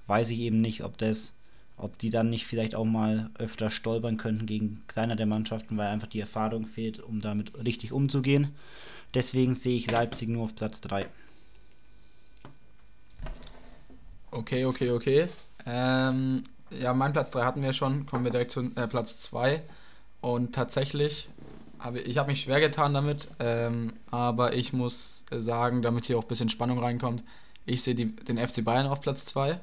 weiß 0.07 0.31
ich 0.31 0.41
eben 0.41 0.61
nicht, 0.61 0.85
ob 0.85 0.99
das 0.99 1.35
ob 1.79 1.97
die 1.99 2.11
dann 2.11 2.29
nicht 2.29 2.45
vielleicht 2.45 2.75
auch 2.75 2.85
mal 2.85 3.31
öfter 3.39 3.71
stolpern 3.71 4.17
könnten 4.17 4.47
gegen 4.47 4.83
kleinere 4.89 5.27
Mannschaften, 5.27 5.79
weil 5.79 5.89
einfach 5.89 6.09
die 6.09 6.21
Erfahrung 6.21 6.67
fehlt, 6.67 6.99
um 6.99 7.21
damit 7.21 7.65
richtig 7.65 7.93
umzugehen. 7.93 8.49
Deswegen 9.15 9.55
sehe 9.55 9.77
ich 9.77 9.91
Leipzig 9.91 10.29
nur 10.29 10.45
auf 10.45 10.57
Platz 10.57 10.81
3. 10.81 11.07
Okay, 14.31 14.65
okay, 14.67 14.91
okay. 14.91 15.27
Ähm, 15.65 16.43
ja, 16.71 16.93
mein 16.93 17.13
Platz 17.13 17.31
3 17.31 17.45
hatten 17.45 17.63
wir 17.63 17.73
schon. 17.73 18.05
Kommen 18.07 18.25
wir 18.25 18.31
direkt 18.31 18.51
zu 18.51 18.71
äh, 18.75 18.87
Platz 18.87 19.19
2. 19.21 19.63
Und 20.21 20.55
tatsächlich 20.55 21.31
habe 21.79 22.01
ich 22.01 22.19
habe 22.19 22.31
mich 22.31 22.43
schwer 22.43 22.61
getan 22.61 22.93
damit, 22.93 23.29
ähm, 23.39 23.93
aber 24.11 24.55
ich 24.55 24.73
muss 24.73 25.25
sagen, 25.31 25.81
damit 25.81 26.05
hier 26.05 26.19
auch 26.19 26.25
ein 26.25 26.29
bisschen 26.29 26.49
Spannung 26.49 26.79
reinkommt, 26.81 27.23
ich 27.67 27.83
sehe 27.83 27.95
den 27.95 28.39
FC 28.39 28.65
Bayern 28.65 28.87
auf 28.87 29.01
Platz 29.01 29.27
2. 29.27 29.61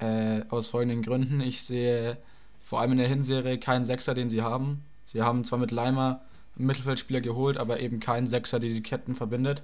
Äh, 0.00 0.42
aus 0.48 0.68
folgenden 0.68 1.02
Gründen. 1.02 1.40
Ich 1.40 1.62
sehe 1.62 2.16
vor 2.58 2.80
allem 2.80 2.92
in 2.92 2.98
der 2.98 3.08
Hinserie 3.08 3.58
keinen 3.58 3.84
Sechser, 3.84 4.14
den 4.14 4.30
sie 4.30 4.42
haben. 4.42 4.84
Sie 5.06 5.22
haben 5.22 5.44
zwar 5.44 5.58
mit 5.60 5.70
Leimer 5.70 6.22
einen 6.56 6.66
Mittelfeldspieler 6.66 7.20
geholt, 7.20 7.56
aber 7.56 7.80
eben 7.80 8.00
keinen 8.00 8.26
Sechser, 8.26 8.58
der 8.58 8.70
die 8.70 8.82
Ketten 8.82 9.14
verbindet. 9.14 9.62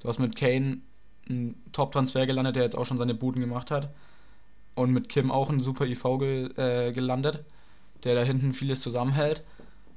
Du 0.00 0.08
hast 0.08 0.18
mit 0.18 0.36
Kane 0.36 0.78
einen 1.28 1.60
Top-Transfer 1.72 2.26
gelandet, 2.26 2.56
der 2.56 2.64
jetzt 2.64 2.76
auch 2.76 2.86
schon 2.86 2.98
seine 2.98 3.14
Buden 3.14 3.40
gemacht 3.40 3.70
hat. 3.70 3.88
Und 4.74 4.92
mit 4.92 5.08
Kim 5.08 5.30
auch 5.30 5.50
einen 5.50 5.62
super 5.62 5.86
IV 5.86 6.02
ge 6.18 6.50
äh, 6.56 6.92
gelandet, 6.92 7.44
der 8.04 8.14
da 8.14 8.22
hinten 8.22 8.52
vieles 8.52 8.80
zusammenhält. 8.80 9.42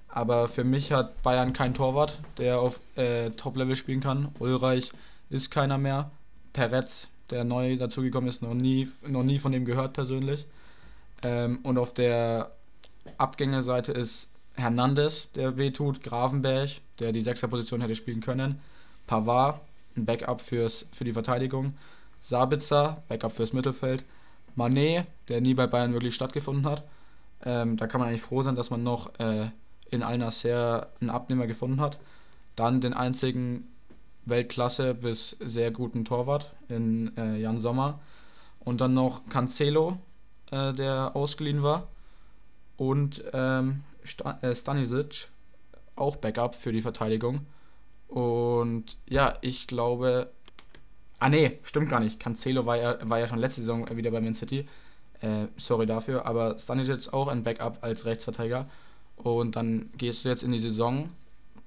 Aber 0.08 0.48
für 0.48 0.64
mich 0.64 0.92
hat 0.92 1.22
Bayern 1.22 1.54
keinen 1.54 1.74
Torwart, 1.74 2.20
der 2.38 2.60
auf 2.60 2.82
äh, 2.96 3.30
Top-Level 3.32 3.76
spielen 3.76 4.02
kann. 4.02 4.30
Ulreich 4.40 4.92
ist 5.30 5.52
keiner 5.52 5.78
mehr. 5.78 6.12
Peretz 6.52 7.10
der 7.32 7.44
neu 7.44 7.78
dazugekommen 7.78 8.30
ist, 8.30 8.42
noch 8.42 8.54
nie, 8.54 8.90
noch 9.08 9.24
nie 9.24 9.40
von 9.40 9.52
dem 9.52 9.66
gehört 9.66 9.94
persönlich. 9.94 10.46
Ähm, 11.24 11.60
und 11.64 11.78
auf 11.78 11.94
der 11.94 12.52
Abgängerseite 13.18 13.92
ist 13.92 14.30
Hernandez, 14.56 15.30
der 15.34 15.58
wehtut, 15.58 16.04
Gravenberg, 16.04 16.70
der 17.00 17.12
die 17.12 17.22
Sechserposition 17.22 17.82
hätte 17.82 17.96
spielen 17.96 18.22
können, 18.22 18.60
Pavard, 19.08 19.62
ein 19.96 20.06
Backup 20.06 20.42
fürs, 20.42 20.88
für 20.92 21.04
die 21.04 21.14
Verteidigung, 21.14 21.74
Sabitzer, 22.20 23.04
Backup 23.08 23.32
fürs 23.32 23.54
Mittelfeld, 23.54 24.04
Manet, 24.56 25.08
der 25.28 25.42
nie 25.42 25.54
bei 25.54 25.68
Bayern 25.68 25.94
wirklich 25.94 26.16
stattgefunden 26.16 26.66
hat. 26.66 26.84
Ähm, 27.44 27.78
da 27.78 27.88
kann 27.88 28.00
man 28.00 28.10
eigentlich 28.10 28.22
froh 28.22 28.42
sein, 28.44 28.56
dass 28.56 28.70
man 28.70 28.84
noch 28.84 29.18
äh, 29.20 29.50
in 29.90 30.04
Al-Nasser 30.04 30.90
einen 31.00 31.10
Abnehmer 31.10 31.48
gefunden 31.48 31.82
hat. 31.82 32.00
Dann 32.56 32.82
den 32.82 32.94
einzigen 32.94 33.68
Weltklasse 34.26 34.94
bis 34.94 35.38
sehr 35.40 35.72
guten 35.72 36.06
Torwart 36.06 36.56
in 36.70 37.16
äh, 37.18 37.38
Jan 37.38 37.60
Sommer. 37.60 38.00
Und 38.60 38.82
dann 38.82 38.94
noch 38.94 39.28
Cancelo, 39.30 39.98
äh, 40.52 40.74
der 40.74 41.16
ausgeliehen 41.16 41.64
war. 41.64 41.88
Und 42.78 43.24
ähm, 43.34 43.84
äh, 44.42 44.56
Stanisic, 44.56 45.28
auch 45.96 46.16
Backup 46.18 46.56
für 46.56 46.72
die 46.72 46.82
Verteidigung. 46.82 47.46
Und 48.12 48.98
ja, 49.08 49.38
ich 49.40 49.68
glaube. 49.68 50.30
Ah, 51.20 51.30
nee, 51.30 51.60
stimmt 51.64 51.90
gar 51.90 52.02
nicht. 52.02 52.20
Cancelo 52.20 52.66
war 52.66 52.78
ja, 52.78 52.98
war 53.04 53.20
ja 53.20 53.28
schon 53.28 53.40
letzte 53.40 53.62
Saison 53.62 53.88
wieder 53.96 54.12
bei 54.12 54.20
Man 54.20 54.34
City. 54.34 54.68
Äh, 55.22 55.48
sorry 55.56 55.86
dafür. 55.86 56.26
Aber 56.26 56.58
Stanisic 56.58 57.14
auch 57.14 57.28
ein 57.30 57.44
Backup 57.44 57.78
als 57.82 58.06
Rechtsverteidiger. 58.06 58.68
Und 59.16 59.56
dann 59.56 59.92
gehst 59.98 60.26
du 60.26 60.30
jetzt 60.30 60.44
in 60.44 60.52
die 60.52 60.60
Saison. 60.60 61.10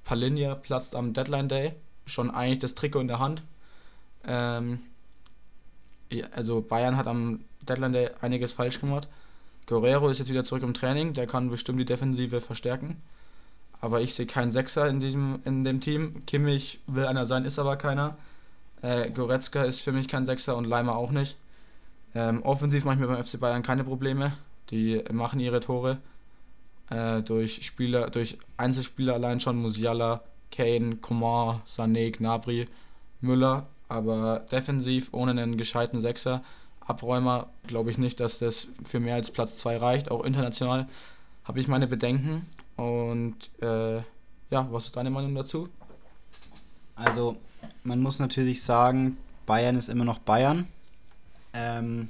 Palinja 0.05 0.55
platzt 0.55 0.95
am 0.95 1.15
Deadline 1.15 1.49
Day 1.49 1.73
schon 2.05 2.31
eigentlich 2.31 2.59
das 2.59 2.75
Trikot 2.75 3.01
in 3.01 3.09
der 3.09 3.21
Hand. 3.21 3.43
Ähm, 4.27 4.81
also 6.33 6.61
Bayern 6.61 6.99
hat 6.99 7.07
am 7.07 7.45
Deadline 7.63 7.93
Day 7.95 8.11
einiges 8.21 8.53
falsch 8.53 8.81
gemacht. 8.81 9.09
Guerrero 9.67 10.11
ist 10.11 10.19
jetzt 10.19 10.31
wieder 10.31 10.45
zurück 10.45 10.63
im 10.63 10.75
Training, 10.75 11.15
der 11.15 11.27
kann 11.27 11.49
bestimmt 11.49 11.81
die 11.81 11.87
Defensive 11.87 12.43
verstärken. 12.43 13.01
Aber 13.81 14.01
ich 14.01 14.15
sehe 14.15 14.27
keinen 14.27 14.51
Sechser 14.51 14.89
in, 14.89 15.01
diesem, 15.01 15.41
in 15.45 15.65
dem 15.65 15.81
Team. 15.81 16.25
Kimmich 16.27 16.81
will 16.87 17.07
einer 17.07 17.27
sein, 17.27 17.45
ist 17.45 17.59
aber 17.59 17.77
keiner. 17.77 18.17
Äh, 18.83 19.11
Goretzka 19.11 19.65
ist 19.65 19.81
für 19.81 19.93
mich 19.93 20.09
kein 20.09 20.27
Sechser 20.27 20.57
und 20.57 20.65
Leimer 20.65 20.97
auch 20.97 21.11
nicht. 21.11 21.37
Ähm, 22.15 22.43
offensiv 22.43 22.85
mache 22.85 22.95
ich 22.95 23.01
mir 23.01 23.09
beim 23.09 23.23
FC 23.23 23.39
Bayern 23.39 23.63
keine 23.63 23.85
Probleme. 23.85 24.33
Die 24.71 25.03
machen 25.13 25.41
ihre 25.41 25.61
Tore 25.61 25.99
äh, 26.91 27.23
durch 27.23 27.65
Spieler, 27.65 28.11
durch 28.11 28.39
Einzelspieler 28.57 29.15
allein 29.15 29.41
schon. 29.41 29.57
Musiala, 29.57 30.23
Kane, 30.51 30.97
Coman, 30.97 31.61
Sané, 31.67 32.11
Gnabry, 32.11 32.69
Müller, 33.21 33.67
aber 33.89 34.41
defensiv 34.51 35.09
ohne 35.13 35.33
einen 35.33 35.57
gescheiten 35.57 36.01
Sechser, 36.01 36.43
Abräumer, 36.81 37.49
glaube 37.67 37.91
ich 37.91 37.99
nicht, 37.99 38.21
dass 38.21 38.39
das 38.39 38.69
für 38.85 39.01
mehr 39.01 39.15
als 39.15 39.31
Platz 39.31 39.59
2 39.59 39.79
reicht. 39.79 40.11
Auch 40.11 40.25
international 40.25 40.87
habe 41.45 41.61
ich 41.61 41.69
meine 41.69 41.87
Bedenken. 41.87 42.43
Und 42.77 43.51
äh, 43.63 43.99
ja, 44.51 44.69
was 44.71 44.87
ist 44.87 44.97
deine 44.97 45.11
Meinung 45.11 45.35
dazu? 45.35 45.69
Also, 46.97 47.37
man 47.83 48.01
muss 48.01 48.19
natürlich 48.19 48.63
sagen, 48.63 49.17
Bayern 49.47 49.77
ist 49.77 49.89
immer 49.89 50.05
noch 50.05 50.19
Bayern. 50.19 50.69
Ähm, 51.53 52.09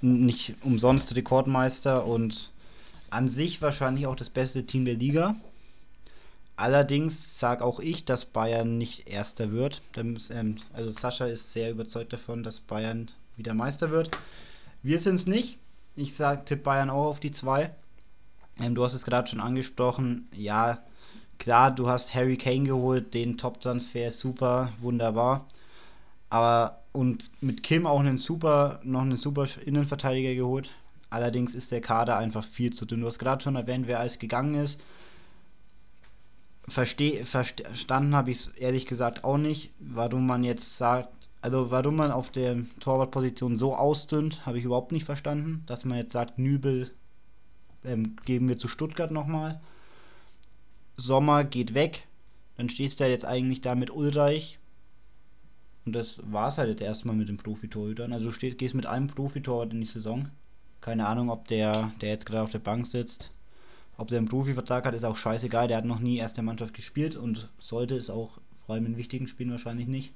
nicht 0.00 0.54
umsonst 0.62 1.14
Rekordmeister 1.14 2.06
und 2.06 2.50
an 3.10 3.28
sich 3.28 3.62
wahrscheinlich 3.62 4.06
auch 4.06 4.16
das 4.16 4.30
beste 4.30 4.64
Team 4.64 4.84
der 4.84 4.94
Liga. 4.94 5.36
Allerdings 6.56 7.38
sage 7.38 7.64
auch 7.64 7.80
ich, 7.80 8.04
dass 8.04 8.24
Bayern 8.24 8.78
nicht 8.78 9.08
Erster 9.08 9.52
wird. 9.52 9.82
Ähm, 9.96 10.56
also 10.72 10.90
Sascha 10.90 11.26
ist 11.26 11.52
sehr 11.52 11.70
überzeugt 11.70 12.12
davon, 12.12 12.42
dass 12.42 12.60
Bayern 12.60 13.10
wieder 13.36 13.54
Meister 13.54 13.90
wird. 13.90 14.10
Wir 14.82 14.98
sind 14.98 15.14
es 15.14 15.26
nicht. 15.26 15.58
Ich 15.96 16.14
sage, 16.14 16.44
tipp 16.44 16.62
Bayern 16.62 16.90
auch 16.90 17.06
auf 17.06 17.20
die 17.20 17.32
2. 17.32 17.72
Ähm, 18.60 18.74
du 18.74 18.84
hast 18.84 18.94
es 18.94 19.04
gerade 19.04 19.28
schon 19.28 19.40
angesprochen. 19.40 20.28
Ja, 20.34 20.78
klar, 21.38 21.70
du 21.74 21.88
hast 21.88 22.14
Harry 22.14 22.36
Kane 22.36 22.64
geholt, 22.64 23.14
den 23.14 23.38
Top-Transfer, 23.38 24.10
super, 24.10 24.68
wunderbar. 24.80 25.46
Aber 26.30 26.82
und 26.92 27.30
mit 27.40 27.62
Kim 27.62 27.86
auch 27.86 28.00
einen 28.00 28.18
super, 28.18 28.80
noch 28.84 29.00
einen 29.00 29.16
super 29.16 29.46
Innenverteidiger 29.64 30.34
geholt. 30.34 30.70
Allerdings 31.10 31.54
ist 31.54 31.72
der 31.72 31.80
Kader 31.80 32.18
einfach 32.18 32.44
viel 32.44 32.72
zu 32.72 32.86
dünn. 32.86 33.00
Du 33.00 33.06
hast 33.06 33.18
gerade 33.18 33.42
schon 33.42 33.56
erwähnt, 33.56 33.86
wer 33.86 34.00
alles 34.00 34.18
gegangen 34.18 34.54
ist. 34.54 34.80
Versteh, 36.68 37.24
verstanden 37.24 38.14
habe 38.14 38.30
ich 38.30 38.38
es 38.38 38.48
ehrlich 38.48 38.86
gesagt 38.86 39.24
auch 39.24 39.36
nicht, 39.36 39.72
warum 39.78 40.26
man 40.26 40.44
jetzt 40.44 40.76
sagt, 40.76 41.10
also 41.40 41.70
warum 41.70 41.96
man 41.96 42.12
auf 42.12 42.30
der 42.30 42.58
Torwartposition 42.78 43.56
so 43.56 43.74
ausdünnt, 43.74 44.46
habe 44.46 44.58
ich 44.58 44.64
überhaupt 44.64 44.92
nicht 44.92 45.04
verstanden. 45.04 45.64
Dass 45.66 45.84
man 45.84 45.98
jetzt 45.98 46.12
sagt, 46.12 46.38
Nübel 46.38 46.90
ähm, 47.84 48.16
geben 48.24 48.48
wir 48.48 48.58
zu 48.58 48.68
Stuttgart 48.68 49.10
nochmal. 49.10 49.60
Sommer 50.96 51.44
geht 51.44 51.74
weg. 51.74 52.06
Dann 52.56 52.68
stehst 52.68 53.00
du 53.00 53.04
ja 53.04 53.10
jetzt 53.10 53.24
eigentlich 53.24 53.60
da 53.60 53.74
mit 53.74 53.90
Ulreich. 53.90 54.58
Und 55.84 55.94
das 55.94 56.20
war 56.30 56.48
es 56.48 56.58
halt 56.58 56.68
jetzt 56.68 56.82
erstmal 56.82 57.16
mit 57.16 57.28
den 57.28 57.38
Profitorhütern. 57.38 58.12
Also 58.12 58.26
du 58.26 58.32
stehst, 58.32 58.58
gehst 58.58 58.74
mit 58.74 58.86
einem 58.86 59.08
Profitorwart 59.08 59.72
in 59.72 59.80
die 59.80 59.86
Saison. 59.86 60.28
Keine 60.80 61.06
Ahnung, 61.06 61.30
ob 61.30 61.48
der, 61.48 61.92
der 62.00 62.10
jetzt 62.10 62.26
gerade 62.26 62.42
auf 62.42 62.50
der 62.50 62.58
Bank 62.58 62.86
sitzt, 62.86 63.30
ob 63.96 64.08
der 64.08 64.18
einen 64.18 64.28
Profivertrag 64.28 64.84
hat, 64.84 64.94
ist 64.94 65.04
auch 65.04 65.16
scheißegal. 65.16 65.68
Der 65.68 65.76
hat 65.76 65.84
noch 65.84 66.00
nie 66.00 66.16
erste 66.16 66.42
Mannschaft 66.42 66.74
gespielt 66.74 67.16
und 67.16 67.48
sollte 67.58 67.96
es 67.96 68.10
auch 68.10 68.38
vor 68.64 68.74
allem 68.74 68.86
in 68.86 68.96
wichtigen 68.96 69.26
Spielen 69.26 69.50
wahrscheinlich 69.50 69.88
nicht. 69.88 70.12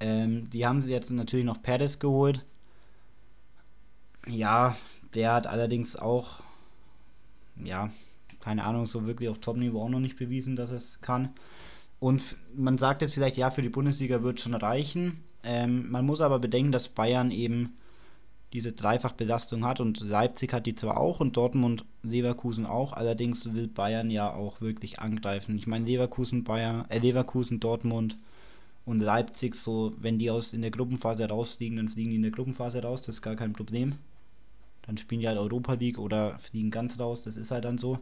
Ähm, 0.00 0.50
die 0.50 0.66
haben 0.66 0.82
sie 0.82 0.90
jetzt 0.90 1.10
natürlich 1.10 1.46
noch 1.46 1.62
Perez 1.62 1.98
geholt. 1.98 2.44
Ja, 4.26 4.76
der 5.14 5.32
hat 5.34 5.46
allerdings 5.46 5.96
auch, 5.96 6.40
ja, 7.62 7.90
keine 8.40 8.64
Ahnung, 8.64 8.86
so 8.86 9.06
wirklich 9.06 9.28
auf 9.28 9.38
Top-Niveau 9.38 9.82
auch 9.82 9.88
noch 9.88 10.00
nicht 10.00 10.18
bewiesen, 10.18 10.56
dass 10.56 10.70
es 10.70 10.98
kann. 11.00 11.30
Und 12.00 12.36
man 12.54 12.76
sagt 12.76 13.02
jetzt 13.02 13.14
vielleicht, 13.14 13.36
ja, 13.36 13.50
für 13.50 13.62
die 13.62 13.70
Bundesliga 13.70 14.22
wird 14.22 14.40
schon 14.40 14.54
reichen. 14.54 15.20
Ähm, 15.42 15.90
man 15.90 16.04
muss 16.04 16.20
aber 16.20 16.38
bedenken, 16.38 16.72
dass 16.72 16.88
Bayern 16.88 17.30
eben 17.30 17.74
diese 18.52 18.72
Dreifachbelastung 18.72 19.64
hat 19.64 19.80
und 19.80 20.00
Leipzig 20.00 20.52
hat 20.52 20.66
die 20.66 20.76
zwar 20.76 20.96
auch 20.96 21.20
und 21.20 21.36
Dortmund, 21.36 21.84
Leverkusen 22.04 22.66
auch, 22.66 22.92
allerdings 22.92 23.52
will 23.52 23.66
Bayern 23.66 24.10
ja 24.10 24.32
auch 24.32 24.60
wirklich 24.60 25.00
angreifen. 25.00 25.56
Ich 25.58 25.66
meine 25.66 25.86
Leverkusen, 25.86 26.44
Bayern, 26.44 26.84
äh, 26.88 26.98
Leverkusen, 27.00 27.58
Dortmund 27.58 28.16
und 28.84 29.00
Leipzig, 29.00 29.56
so 29.56 29.92
wenn 29.98 30.18
die 30.18 30.30
aus 30.30 30.52
in 30.52 30.62
der 30.62 30.70
Gruppenphase 30.70 31.28
rausfliegen, 31.28 31.78
dann 31.78 31.88
fliegen 31.88 32.10
die 32.10 32.16
in 32.16 32.22
der 32.22 32.30
Gruppenphase 32.30 32.82
raus, 32.82 33.02
das 33.02 33.16
ist 33.16 33.22
gar 33.22 33.34
kein 33.34 33.54
Problem. 33.54 33.94
Dann 34.86 34.98
spielen 34.98 35.20
die 35.20 35.28
halt 35.28 35.38
Europa 35.38 35.74
League 35.74 35.98
oder 35.98 36.38
fliegen 36.38 36.70
ganz 36.70 36.98
raus, 36.98 37.22
das 37.24 37.36
ist 37.36 37.50
halt 37.50 37.64
dann 37.64 37.78
so. 37.78 37.98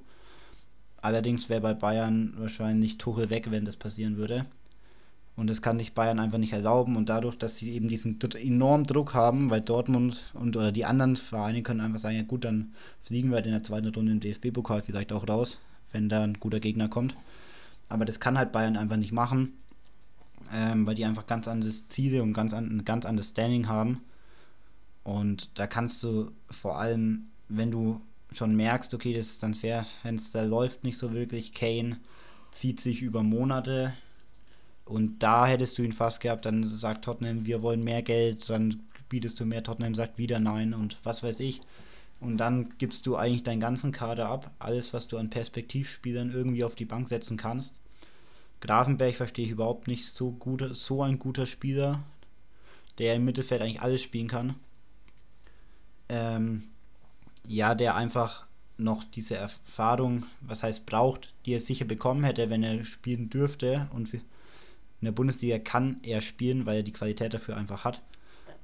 Allerdings 1.01 1.49
wäre 1.49 1.61
bei 1.61 1.75
Bayern 1.75 2.35
wahrscheinlich 2.37 2.99
Tuchel 2.99 3.31
weg, 3.31 3.51
wenn 3.51 3.65
das 3.65 3.77
passieren 3.77 4.17
würde. 4.17 4.47
Und 5.35 5.49
das 5.49 5.63
kann 5.63 5.79
sich 5.79 5.95
Bayern 5.95 6.19
einfach 6.19 6.39
nicht 6.39 6.53
erlauben. 6.53 6.97
Und 6.97 7.09
dadurch, 7.09 7.37
dass 7.37 7.57
sie 7.57 7.73
eben 7.73 7.89
diesen 7.89 8.19
enormen 8.21 8.87
Druck 8.87 9.15
haben, 9.15 9.51
weil 9.51 9.63
Dortmund 9.63 10.31
und 10.35 10.57
oder 10.57 10.73
die 10.73 10.85
anderen 10.85 11.17
Vereine 11.17 11.63
können 11.63 11.81
einfach 11.81 11.99
sagen, 11.99 12.17
ja 12.17 12.23
gut, 12.23 12.45
dann 12.45 12.73
fliegen 13.03 13.31
wir 13.31 13.37
halt 13.37 13.47
in 13.47 13.53
der 13.53 13.63
zweiten 13.63 13.89
Runde 13.89 14.13
im 14.13 14.21
DFB-Pokal 14.21 14.83
vielleicht 14.83 15.13
auch 15.13 15.27
raus, 15.27 15.59
wenn 15.93 16.09
da 16.09 16.23
ein 16.23 16.35
guter 16.35 16.61
Gegner 16.61 16.89
kommt. 16.89 17.17
Aber 17.89 18.05
das 18.05 18.21
kann 18.21 18.39
halt 18.39 18.53
Bayern 18.53 18.77
einfach 18.77 18.97
nicht 18.97 19.13
machen, 19.13 19.55
ähm, 20.55 20.87
weil 20.87 20.95
die 20.95 21.05
einfach 21.05 21.27
ganz 21.27 21.49
anderes 21.49 21.87
Ziele 21.87 22.23
und 22.23 22.33
ganz 22.33 22.53
an, 22.53 22.85
ganz 22.85 23.07
anderes 23.07 23.31
Standing 23.31 23.69
haben. 23.69 24.03
Und 25.05 25.51
da 25.59 25.67
kannst 25.67 26.03
du 26.03 26.31
vor 26.51 26.79
allem, 26.79 27.27
wenn 27.49 27.71
du 27.71 28.01
schon 28.33 28.55
merkst, 28.55 28.95
okay, 28.95 29.15
das 29.15 29.39
Transferfenster 29.39 30.47
läuft 30.47 30.85
nicht 30.85 30.99
so 30.99 31.13
wirklich, 31.13 31.53
Kane 31.53 31.99
zieht 32.51 32.81
sich 32.81 33.03
über 33.03 33.23
Monate 33.23 33.95
und 34.85 35.23
da 35.23 35.47
hättest 35.47 35.79
du 35.79 35.83
ihn 35.83 35.93
fast 35.93 36.21
gehabt, 36.21 36.47
dann 36.47 36.63
sagt 36.65 37.05
Tottenham, 37.05 37.47
wir 37.47 37.63
wollen 37.63 37.81
mehr 37.81 38.03
Geld, 38.03 38.49
dann 38.49 38.83
bietest 39.09 39.41
du 39.41 39.45
mehr, 39.45 39.63
Tottenham 39.63 39.95
sagt 39.95 40.19
wieder 40.19 40.39
nein 40.39 40.75
und 40.75 40.99
was 41.03 41.23
weiß 41.23 41.41
ich. 41.41 41.61
Und 42.21 42.37
dann 42.37 42.75
gibst 42.79 43.07
du 43.07 43.17
eigentlich 43.17 43.43
deinen 43.43 43.61
ganzen 43.61 43.91
Kader 43.91 44.29
ab, 44.29 44.51
alles, 44.59 44.93
was 44.95 45.09
du 45.09 45.19
an 45.19 45.31
Perspektivspielern 45.31 46.31
irgendwie 46.31 46.63
auf 46.63 46.77
die 46.77 46.85
Bank 46.85 47.09
setzen 47.09 47.37
kannst. 47.37 47.75
Grafenberg 48.61 49.17
verstehe 49.17 49.45
ich 49.45 49.51
überhaupt 49.51 49.89
nicht, 49.89 50.07
so, 50.07 50.31
gut, 50.31 50.65
so 50.77 51.03
ein 51.03 51.19
guter 51.19 51.47
Spieler, 51.47 52.05
der 52.99 53.17
im 53.17 53.25
Mittelfeld 53.25 53.61
eigentlich 53.61 53.83
alles 53.83 54.03
spielen 54.03 54.29
kann. 54.29 54.55
Ähm, 56.13 56.65
ja, 57.47 57.75
der 57.75 57.97
einfach 57.97 58.45
noch 58.77 59.03
diese 59.03 59.37
Erfahrung, 59.37 60.27
was 60.43 60.63
heißt 60.63 60.85
braucht, 60.85 61.33
die 61.47 61.55
er 61.55 61.61
sicher 61.61 61.87
bekommen 61.87 62.23
hätte, 62.25 62.51
wenn 62.51 62.63
er 62.63 62.85
spielen 62.85 63.31
dürfte. 63.31 63.89
Und 63.95 64.13
in 64.13 64.21
der 65.01 65.13
Bundesliga 65.13 65.59
kann 65.59 66.01
er 66.03 66.21
spielen, 66.21 66.67
weil 66.67 66.79
er 66.79 66.83
die 66.83 66.93
Qualität 66.93 67.33
dafür 67.33 67.57
einfach 67.57 67.85
hat. 67.85 68.03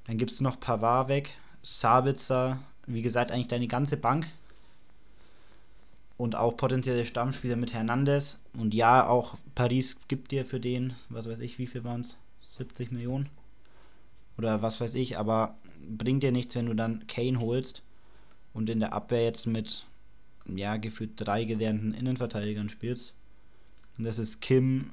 Dann 0.06 0.18
gibt 0.18 0.30
es 0.30 0.40
noch 0.40 0.60
Pavard 0.60 1.08
weg, 1.08 1.30
Sabitzer, 1.62 2.58
wie 2.86 3.02
gesagt, 3.02 3.30
eigentlich 3.30 3.48
deine 3.48 3.68
ganze 3.68 3.96
Bank. 3.96 4.26
Und 6.18 6.34
auch 6.34 6.56
potenzielle 6.56 7.04
Stammspieler 7.04 7.56
mit 7.56 7.72
Hernandez. 7.72 8.38
Und 8.52 8.74
ja, 8.74 9.06
auch 9.06 9.38
Paris 9.54 9.98
gibt 10.08 10.32
dir 10.32 10.44
für 10.44 10.60
den, 10.60 10.94
was 11.08 11.28
weiß 11.28 11.38
ich, 11.38 11.58
wie 11.58 11.66
viel 11.66 11.84
waren 11.84 12.00
es? 12.00 12.18
70 12.58 12.90
Millionen? 12.90 13.28
Oder 14.36 14.62
was 14.62 14.80
weiß 14.80 14.94
ich, 14.96 15.16
aber 15.16 15.56
bringt 15.87 16.23
dir 16.23 16.32
nichts, 16.32 16.54
wenn 16.54 16.66
du 16.66 16.75
dann 16.75 17.06
Kane 17.06 17.40
holst 17.40 17.82
und 18.54 18.70
in 18.70 18.80
der 18.80 18.92
Abwehr 18.92 19.25
jetzt 19.25 19.47
mit, 19.47 19.85
ja, 20.47 20.76
gefühlt 20.76 21.12
drei 21.16 21.44
gelernten 21.44 21.92
Innenverteidigern 21.92 22.68
spielst. 22.68 23.14
Und 23.97 24.04
das 24.04 24.18
ist 24.18 24.40
Kim, 24.40 24.90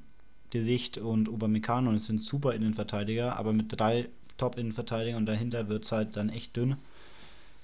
Gesicht 0.49 0.97
und 0.97 1.27
Upamecano 1.27 1.91
es 1.91 2.05
sind 2.05 2.21
super 2.21 2.53
Innenverteidiger, 2.53 3.37
aber 3.37 3.51
mit 3.53 3.65
drei 3.69 4.07
Top-Innenverteidigern 4.37 5.17
und 5.17 5.25
dahinter 5.25 5.67
wird 5.67 5.83
es 5.83 5.91
halt 5.91 6.15
dann 6.15 6.29
echt 6.29 6.55
dünn. 6.55 6.75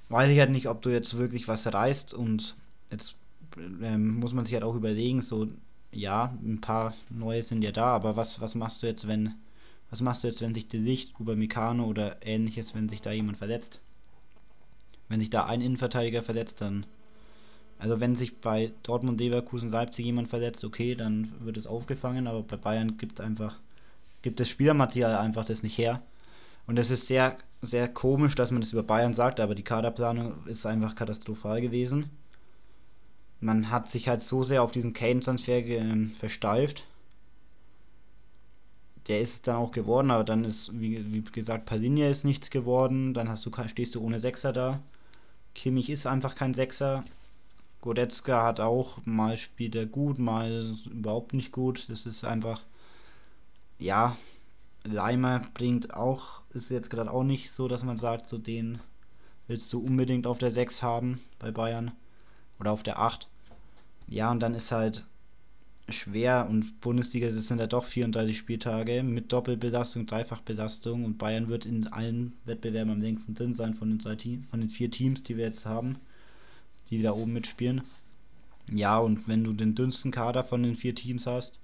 Weiß 0.10 0.30
ich 0.30 0.40
halt 0.40 0.51
nicht, 0.51 0.68
ob 0.68 0.82
du 0.82 0.90
jetzt 0.90 1.18
wirklich 1.18 1.48
was 1.48 1.72
reißt 1.72 2.13
und 2.13 2.56
jetzt 2.90 3.16
ähm, 3.58 4.20
muss 4.20 4.34
man 4.34 4.46
sich 4.46 4.54
halt 4.54 4.63
auch 4.63 4.75
überlegen, 4.75 5.22
so, 5.22 5.48
ja, 5.92 6.34
ein 6.44 6.60
paar 6.62 6.94
neue 7.10 7.44
sind 7.44 7.62
ja 7.62 7.72
da, 7.72 7.88
aber 7.88 8.16
was, 8.16 8.42
was 8.42 8.56
machst 8.56 8.84
du 8.84 8.88
jetzt, 8.88 9.08
wenn, 9.08 9.36
was 9.91 10.01
machst 10.01 10.24
du 10.24 10.27
jetzt, 10.27 10.41
wenn 10.41 10.53
sich 10.53 10.67
die 10.67 10.77
Licht, 10.77 11.19
Upamecano 11.19 11.86
oder 11.86 12.25
ähnliches, 12.25 12.74
wenn 12.74 12.89
sich 12.89 13.01
da 13.01 13.12
jemand 13.12 13.38
verletzt? 13.38 13.81
Wenn 15.10 15.19
sich 15.19 15.29
da 15.29 15.45
ein 15.45 15.62
Innenverteidiger 15.62 16.23
verletzt, 16.23 16.62
dann. 16.62 16.86
Also 17.77 17.99
wenn 17.99 18.15
sich 18.15 18.39
bei 18.39 18.71
Dortmund, 18.84 19.19
Leverkusen, 19.19 19.69
Leipzig 19.69 20.06
jemand 20.06 20.30
verletzt, 20.30 20.63
okay, 20.63 20.95
dann 20.95 21.34
wird 21.41 21.58
es 21.58 21.67
aufgefangen, 21.67 22.27
aber 22.27 22.43
bei 22.43 22.56
Bayern 22.56 22.97
gibt 22.97 23.19
einfach, 23.19 23.60
gibt 24.21 24.39
das 24.39 24.49
Spielermaterial 24.49 25.17
einfach 25.17 25.43
das 25.43 25.63
nicht 25.63 25.77
her. 25.77 26.01
Und 26.67 26.80
es 26.80 26.89
ist 26.89 27.08
sehr, 27.08 27.36
sehr 27.62 27.89
komisch, 27.89 28.36
dass 28.36 28.51
man 28.51 28.62
das 28.62 28.71
über 28.71 28.84
Bayern 28.84 29.13
sagt, 29.13 29.39
aber 29.39 29.56
die 29.56 29.63
Kaderplanung 29.63 30.45
ist 30.47 30.65
einfach 30.65 30.95
katastrophal 30.95 31.60
gewesen. 31.60 32.10
Man 33.41 33.71
hat 33.71 33.89
sich 33.89 34.08
halt 34.08 34.21
so 34.21 34.43
sehr 34.43 34.62
auf 34.62 34.71
diesen 34.71 34.93
Kane-Transfer 34.93 35.65
äh, 35.65 36.06
versteift. 36.17 36.86
Der 39.08 39.20
ist 39.20 39.48
dann 39.48 39.58
auch 39.58 39.72
geworden, 39.72 40.12
aber 40.12 40.24
dann 40.24 40.46
ist, 40.46 40.80
wie, 40.80 41.14
wie 41.14 41.22
gesagt, 41.22 41.66
Palinia 41.66 42.10
ist 42.10 42.24
nichts 42.24 42.50
geworden. 42.50 43.14
Dann 43.14 43.30
hast 43.30 43.46
du, 43.46 43.52
stehst 43.68 43.96
du 43.96 44.02
ohne 44.02 44.20
Sechser 44.20 44.54
da. 44.54 44.80
Kimmich 45.56 45.90
ist 45.90 46.06
einfach 46.06 46.36
kein 46.36 46.54
Sechser. 46.54 47.04
Goretzka 47.82 48.44
hat 48.44 48.60
auch, 48.60 49.00
mal 49.06 49.38
spielt 49.38 49.76
er 49.76 49.88
gut, 49.88 50.20
mal 50.20 50.68
überhaupt 50.92 51.34
nicht 51.34 51.52
gut. 51.52 51.90
Das 51.90 52.06
ist 52.06 52.24
einfach, 52.24 52.62
ja, 53.80 54.16
Leimer 54.84 55.42
bringt 55.54 55.94
auch, 55.94 56.42
ist 56.52 56.70
jetzt 56.70 56.90
gerade 56.90 57.12
auch 57.12 57.24
nicht 57.24 57.52
so, 57.52 57.68
dass 57.68 57.84
man 57.84 57.98
sagt, 57.98 58.30
so 58.30 58.38
den 58.38 58.80
willst 59.48 59.74
du 59.74 59.80
unbedingt 59.80 60.28
auf 60.28 60.38
der 60.38 60.52
6 60.52 60.84
haben 60.84 61.22
bei 61.40 61.52
Bayern 61.52 61.92
oder 62.60 62.72
auf 62.72 62.84
der 62.84 63.00
8. 63.00 63.28
Ja, 64.08 64.32
und 64.32 64.40
dann 64.40 64.54
ist 64.54 64.72
halt 64.72 65.06
schwer 65.91 66.47
und 66.49 66.82
Bundesliga 66.82 67.27
das 67.27 67.47
sind 67.47 67.60
ja 67.60 67.67
doch 67.67 67.86
34 67.86 68.38
Spieltage 68.38 69.04
mit 69.04 69.32
Doppelbelastung, 69.32 70.06
Dreifachbelastung 70.06 71.06
und 71.06 71.17
Bayern 71.17 71.47
wird 71.47 71.65
in 71.65 71.88
allen 71.88 72.34
Wettbewerben 72.45 72.91
am 72.91 73.01
längsten 73.01 73.36
drin 73.36 73.54
sein 73.54 73.73
von 73.73 73.89
den, 73.89 73.99
drei 73.99 74.15
Team, 74.15 74.43
von 74.45 74.60
den 74.60 74.69
vier 74.69 74.91
Teams, 74.91 75.23
die 75.23 75.38
wir 75.38 75.45
jetzt 75.45 75.65
haben, 75.65 75.97
die 76.89 77.01
da 77.01 77.12
oben 77.12 77.34
mitspielen. 77.34 77.82
Ja, 78.71 78.97
und 78.97 79.27
wenn 79.27 79.43
du 79.43 79.54
den 79.54 79.75
dünnsten 79.75 80.12
Kader 80.12 80.43
von 80.43 80.63
den 80.63 80.75
vier 80.75 80.95
Teams 80.95 81.27
hast 81.27 81.60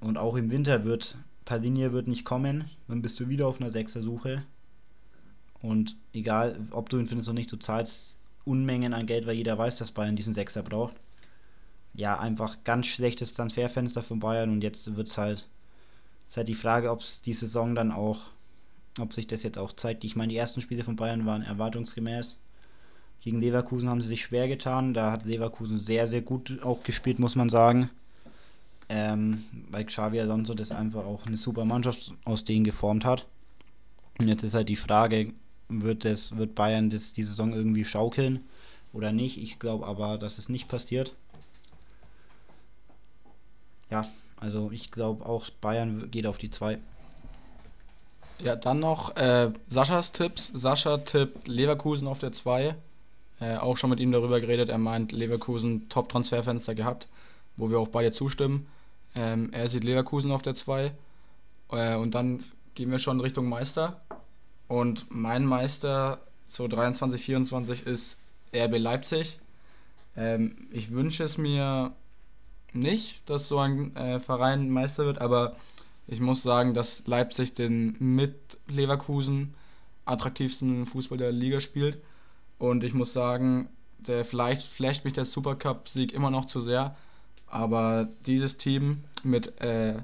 und 0.00 0.18
auch 0.18 0.36
im 0.36 0.50
Winter 0.50 0.84
wird 0.84 1.16
Palinie 1.44 1.92
wird 1.92 2.06
nicht 2.06 2.24
kommen, 2.24 2.70
dann 2.86 3.02
bist 3.02 3.18
du 3.18 3.28
wieder 3.28 3.48
auf 3.48 3.60
einer 3.60 3.70
Sechser-Suche 3.70 4.44
und 5.62 5.96
egal, 6.12 6.58
ob 6.70 6.88
du 6.88 6.98
ihn 6.98 7.06
findest 7.06 7.28
oder 7.28 7.38
nicht, 7.38 7.50
du 7.50 7.56
zahlst 7.56 8.16
Unmengen 8.44 8.94
an 8.94 9.06
Geld, 9.06 9.26
weil 9.26 9.36
jeder 9.36 9.58
weiß, 9.58 9.76
dass 9.76 9.90
Bayern 9.90 10.16
diesen 10.16 10.34
Sechser 10.34 10.62
braucht 10.62 10.96
ja, 12.00 12.18
einfach 12.18 12.64
ganz 12.64 12.86
schlechtes 12.86 13.34
Transferfenster 13.34 14.02
von 14.02 14.20
Bayern 14.20 14.50
und 14.50 14.62
jetzt 14.62 14.96
wird 14.96 15.06
es 15.06 15.18
halt, 15.18 15.46
ist 16.28 16.36
halt 16.38 16.48
die 16.48 16.54
Frage, 16.54 16.90
ob 16.90 17.00
es 17.00 17.20
die 17.20 17.34
Saison 17.34 17.74
dann 17.74 17.92
auch, 17.92 18.22
ob 18.98 19.12
sich 19.12 19.26
das 19.26 19.42
jetzt 19.42 19.58
auch 19.58 19.72
zeigt. 19.72 20.02
Ich 20.04 20.16
meine, 20.16 20.30
die 20.30 20.38
ersten 20.38 20.62
Spiele 20.62 20.82
von 20.82 20.96
Bayern 20.96 21.26
waren 21.26 21.42
erwartungsgemäß. 21.42 22.38
Gegen 23.20 23.38
Leverkusen 23.38 23.90
haben 23.90 24.00
sie 24.00 24.08
sich 24.08 24.22
schwer 24.22 24.48
getan. 24.48 24.94
Da 24.94 25.12
hat 25.12 25.26
Leverkusen 25.26 25.78
sehr, 25.78 26.08
sehr 26.08 26.22
gut 26.22 26.60
auch 26.62 26.82
gespielt, 26.82 27.18
muss 27.18 27.36
man 27.36 27.50
sagen. 27.50 27.90
Ähm, 28.88 29.44
weil 29.70 29.84
Xavi 29.84 30.20
Alonso 30.20 30.54
das 30.54 30.72
einfach 30.72 31.04
auch 31.04 31.26
eine 31.26 31.36
super 31.36 31.66
Mannschaft 31.66 32.12
aus 32.24 32.44
denen 32.44 32.64
geformt 32.64 33.04
hat. 33.04 33.26
Und 34.18 34.28
jetzt 34.28 34.42
ist 34.42 34.54
halt 34.54 34.70
die 34.70 34.76
Frage, 34.76 35.34
wird, 35.68 36.06
das, 36.06 36.36
wird 36.36 36.54
Bayern 36.54 36.88
das 36.88 37.12
die 37.12 37.22
Saison 37.22 37.52
irgendwie 37.52 37.84
schaukeln 37.84 38.40
oder 38.94 39.12
nicht? 39.12 39.40
Ich 39.40 39.58
glaube 39.58 39.86
aber, 39.86 40.16
dass 40.16 40.38
es 40.38 40.48
nicht 40.48 40.66
passiert 40.66 41.14
ja, 43.90 44.06
also 44.36 44.70
ich 44.72 44.90
glaube 44.90 45.26
auch 45.26 45.48
Bayern 45.60 46.10
geht 46.10 46.26
auf 46.26 46.38
die 46.38 46.50
2. 46.50 46.78
Ja, 48.42 48.56
dann 48.56 48.80
noch 48.80 49.16
äh, 49.16 49.52
Saschas 49.68 50.12
Tipps. 50.12 50.48
Sascha 50.48 50.98
tippt 50.98 51.46
Leverkusen 51.46 52.08
auf 52.08 52.18
der 52.18 52.32
2. 52.32 52.74
Äh, 53.40 53.56
auch 53.56 53.76
schon 53.76 53.90
mit 53.90 54.00
ihm 54.00 54.12
darüber 54.12 54.40
geredet. 54.40 54.68
Er 54.70 54.78
meint, 54.78 55.12
Leverkusen 55.12 55.88
Top-Transferfenster 55.88 56.74
gehabt, 56.74 57.06
wo 57.56 57.70
wir 57.70 57.78
auch 57.78 57.88
beide 57.88 58.12
zustimmen. 58.12 58.66
Ähm, 59.14 59.50
er 59.52 59.68
sieht 59.68 59.84
Leverkusen 59.84 60.32
auf 60.32 60.42
der 60.42 60.54
2. 60.54 60.92
Äh, 61.72 61.96
und 61.96 62.14
dann 62.14 62.42
gehen 62.74 62.90
wir 62.90 62.98
schon 62.98 63.20
Richtung 63.20 63.46
Meister. 63.46 64.00
Und 64.68 65.06
mein 65.10 65.44
Meister 65.44 66.20
so 66.46 66.66
23, 66.66 67.22
24 67.22 67.86
ist 67.86 68.18
RB 68.54 68.78
Leipzig. 68.78 69.40
Ähm, 70.16 70.68
ich 70.70 70.92
wünsche 70.92 71.24
es 71.24 71.38
mir 71.38 71.92
nicht, 72.72 73.28
dass 73.28 73.48
so 73.48 73.58
ein 73.58 73.94
äh, 73.96 74.18
Verein 74.20 74.70
Meister 74.70 75.06
wird, 75.06 75.20
aber 75.20 75.56
ich 76.06 76.20
muss 76.20 76.42
sagen, 76.42 76.74
dass 76.74 77.06
Leipzig 77.06 77.54
den 77.54 77.96
mit 77.98 78.58
Leverkusen 78.68 79.54
attraktivsten 80.04 80.86
Fußball 80.86 81.18
der 81.18 81.32
Liga 81.32 81.60
spielt. 81.60 81.98
Und 82.58 82.84
ich 82.84 82.94
muss 82.94 83.12
sagen, 83.12 83.68
der 83.98 84.24
vielleicht 84.24 84.66
flasht 84.66 85.04
mich 85.04 85.14
der 85.14 85.24
Supercup-Sieg 85.24 86.12
immer 86.12 86.30
noch 86.30 86.46
zu 86.46 86.60
sehr. 86.60 86.96
Aber 87.46 88.08
dieses 88.26 88.56
Team 88.56 89.04
mit 89.22 89.60
äh, 89.60 89.94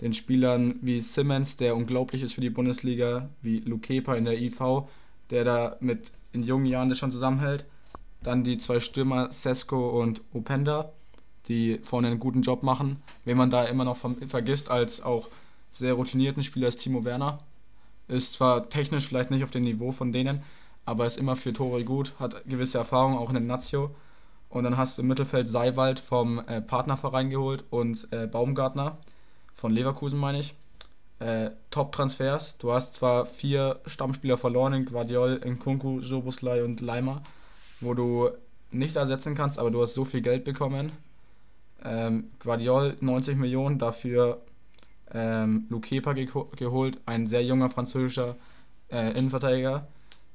den 0.00 0.14
Spielern 0.14 0.76
wie 0.80 1.00
Simmons, 1.00 1.56
der 1.56 1.76
unglaublich 1.76 2.22
ist 2.22 2.34
für 2.34 2.40
die 2.40 2.50
Bundesliga, 2.50 3.28
wie 3.40 3.60
Lukepa 3.60 4.14
in 4.14 4.24
der 4.24 4.40
IV, 4.40 4.84
der 5.30 5.44
da 5.44 5.76
mit 5.80 6.12
in 6.32 6.42
jungen 6.42 6.66
Jahren 6.66 6.88
das 6.88 6.98
schon 6.98 7.12
zusammenhält. 7.12 7.64
Dann 8.22 8.44
die 8.44 8.58
zwei 8.58 8.78
Stürmer 8.78 9.32
Sesko 9.32 10.00
und 10.00 10.22
Openda 10.32 10.92
die 11.48 11.80
vorne 11.82 12.08
einen 12.08 12.20
guten 12.20 12.42
Job 12.42 12.62
machen. 12.62 13.02
Wenn 13.24 13.36
man 13.36 13.50
da 13.50 13.64
immer 13.64 13.84
noch 13.84 13.96
vergisst, 14.28 14.70
als 14.70 15.02
auch 15.02 15.28
sehr 15.70 15.94
routinierten 15.94 16.42
Spieler 16.42 16.68
ist 16.68 16.78
Timo 16.80 17.04
Werner. 17.04 17.40
Ist 18.08 18.34
zwar 18.34 18.68
technisch 18.68 19.06
vielleicht 19.06 19.30
nicht 19.30 19.42
auf 19.42 19.50
dem 19.50 19.64
Niveau 19.64 19.90
von 19.90 20.12
denen, 20.12 20.42
aber 20.84 21.06
ist 21.06 21.18
immer 21.18 21.36
für 21.36 21.52
Tore 21.52 21.84
gut, 21.84 22.12
hat 22.18 22.44
gewisse 22.46 22.78
Erfahrung 22.78 23.16
auch 23.16 23.28
in 23.28 23.34
der 23.34 23.42
Nazio. 23.42 23.90
Und 24.48 24.64
dann 24.64 24.76
hast 24.76 24.98
du 24.98 25.02
im 25.02 25.08
Mittelfeld 25.08 25.48
Seiwald 25.48 25.98
vom 25.98 26.38
äh, 26.46 26.60
Partnerverein 26.60 27.30
geholt 27.30 27.64
und 27.70 28.06
äh, 28.12 28.26
Baumgartner. 28.26 28.98
von 29.54 29.72
Leverkusen 29.72 30.18
meine 30.18 30.40
ich. 30.40 30.54
Äh, 31.20 31.50
Top-Transfers. 31.70 32.58
Du 32.58 32.72
hast 32.72 32.94
zwar 32.94 33.24
vier 33.24 33.80
Stammspieler 33.86 34.36
verloren 34.36 34.74
in 34.74 34.84
Guardiol, 34.84 35.40
Nkunku, 35.44 36.00
Joboslai 36.00 36.62
und 36.64 36.80
Leimer, 36.80 37.22
wo 37.80 37.94
du 37.94 38.28
nicht 38.72 38.96
ersetzen 38.96 39.34
kannst, 39.34 39.58
aber 39.58 39.70
du 39.70 39.80
hast 39.80 39.94
so 39.94 40.04
viel 40.04 40.20
Geld 40.20 40.44
bekommen. 40.44 40.92
Ähm, 41.84 42.30
Guardiol 42.38 42.96
90 43.00 43.36
Millionen, 43.36 43.78
dafür 43.78 44.40
ähm, 45.12 45.66
Lukepa 45.68 46.12
geho 46.12 46.48
geholt, 46.56 47.00
ein 47.06 47.26
sehr 47.26 47.44
junger 47.44 47.70
französischer 47.70 48.36
äh, 48.90 49.10
Innenverteidiger. 49.18 49.86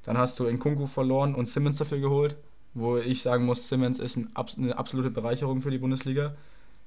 Dann 0.04 0.18
hast 0.18 0.38
du 0.40 0.48
Nkunku 0.48 0.86
verloren 0.86 1.34
und 1.34 1.48
Simmons 1.48 1.78
dafür 1.78 1.98
geholt, 1.98 2.36
wo 2.74 2.98
ich 2.98 3.22
sagen 3.22 3.44
muss, 3.44 3.68
Simmons 3.68 3.98
ist 3.98 4.16
ein, 4.16 4.30
eine 4.34 4.78
absolute 4.78 5.10
Bereicherung 5.10 5.60
für 5.60 5.70
die 5.70 5.78
Bundesliga. 5.78 6.34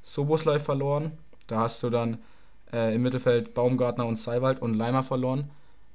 Soboslai 0.02 0.60
verloren, 0.60 1.12
da 1.47 1.60
hast 1.62 1.84
du 1.84 1.89
dann 1.89 2.17
äh, 2.74 2.95
im 2.95 3.02
Mittelfeld 3.02 3.54
Baumgartner 3.54 4.06
und 4.06 4.17
Seiwald 4.17 4.62
und 4.62 4.74
Leimer 4.74 5.04
verloren. 5.04 5.50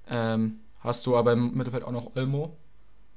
Ähm, 0.09 0.61
hast 0.81 1.07
du 1.07 1.17
aber 1.17 1.33
im 1.33 1.55
Mittelfeld 1.55 1.85
auch 1.85 1.93
noch 1.93 2.15
Olmo. 2.17 2.57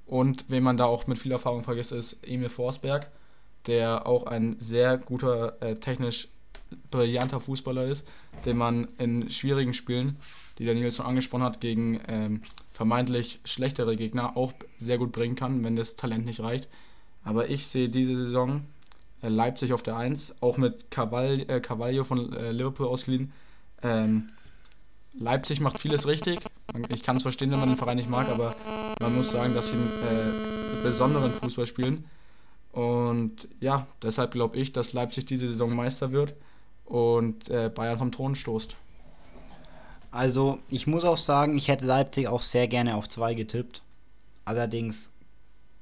Und 0.05 0.45
wen 0.49 0.63
man 0.63 0.77
da 0.77 0.85
auch 0.85 1.05
mit 1.05 1.19
viel 1.19 1.31
Erfahrung 1.31 1.63
vergisst, 1.63 1.91
ist 1.91 2.17
Emil 2.23 2.49
Forsberg, 2.49 3.11
der 3.67 4.07
auch 4.07 4.25
ein 4.25 4.59
sehr 4.59 4.97
guter, 4.97 5.61
äh, 5.61 5.75
technisch 5.75 6.27
brillanter 6.91 7.39
Fußballer 7.39 7.85
ist, 7.85 8.07
den 8.45 8.57
man 8.57 8.87
in 8.97 9.29
schwierigen 9.29 9.73
Spielen, 9.73 10.17
die 10.57 10.65
Nils 10.65 10.97
schon 10.97 11.05
angesprochen 11.05 11.43
hat, 11.43 11.61
gegen 11.61 11.99
ähm, 12.07 12.41
vermeintlich 12.73 13.39
schlechtere 13.45 13.95
Gegner 13.95 14.35
auch 14.37 14.53
sehr 14.77 14.97
gut 14.97 15.11
bringen 15.11 15.35
kann, 15.35 15.63
wenn 15.63 15.75
das 15.75 15.95
Talent 15.95 16.25
nicht 16.25 16.41
reicht. 16.41 16.67
Aber 17.23 17.49
ich 17.49 17.67
sehe 17.67 17.89
diese 17.89 18.15
Saison 18.15 18.65
äh, 19.21 19.29
Leipzig 19.29 19.73
auf 19.73 19.83
der 19.83 19.97
1, 19.97 20.35
auch 20.41 20.57
mit 20.57 20.91
Carvalho, 20.91 21.43
äh, 21.47 22.03
von 22.03 22.33
äh, 22.33 22.51
Liverpool 22.51 22.87
ausgeliehen, 22.87 23.31
ähm, 23.83 24.29
Leipzig 25.13 25.59
macht 25.59 25.79
vieles 25.79 26.07
richtig. 26.07 26.39
Ich 26.89 27.03
kann 27.03 27.17
es 27.17 27.23
verstehen, 27.23 27.51
wenn 27.51 27.59
man 27.59 27.69
den 27.69 27.77
Verein 27.77 27.97
nicht 27.97 28.09
mag, 28.09 28.29
aber 28.29 28.55
man 29.01 29.15
muss 29.15 29.31
sagen, 29.31 29.55
dass 29.55 29.69
sie 29.69 29.75
einen 29.75 29.89
äh, 29.89 30.83
besonderen 30.83 31.31
Fußball 31.31 31.65
spielen. 31.65 32.05
Und 32.71 33.47
ja, 33.59 33.87
deshalb 34.03 34.31
glaube 34.31 34.57
ich, 34.57 34.71
dass 34.71 34.93
Leipzig 34.93 35.25
diese 35.25 35.47
Saison 35.47 35.75
Meister 35.75 36.11
wird 36.11 36.35
und 36.85 37.49
äh, 37.49 37.69
Bayern 37.73 37.97
vom 37.97 38.11
Thron 38.11 38.35
stoßt. 38.35 38.75
Also, 40.11 40.59
ich 40.69 40.87
muss 40.87 41.03
auch 41.03 41.17
sagen, 41.17 41.55
ich 41.55 41.67
hätte 41.67 41.85
Leipzig 41.85 42.27
auch 42.27 42.41
sehr 42.41 42.67
gerne 42.67 42.95
auf 42.95 43.07
2 43.07 43.35
getippt. 43.35 43.83
Allerdings 44.43 45.11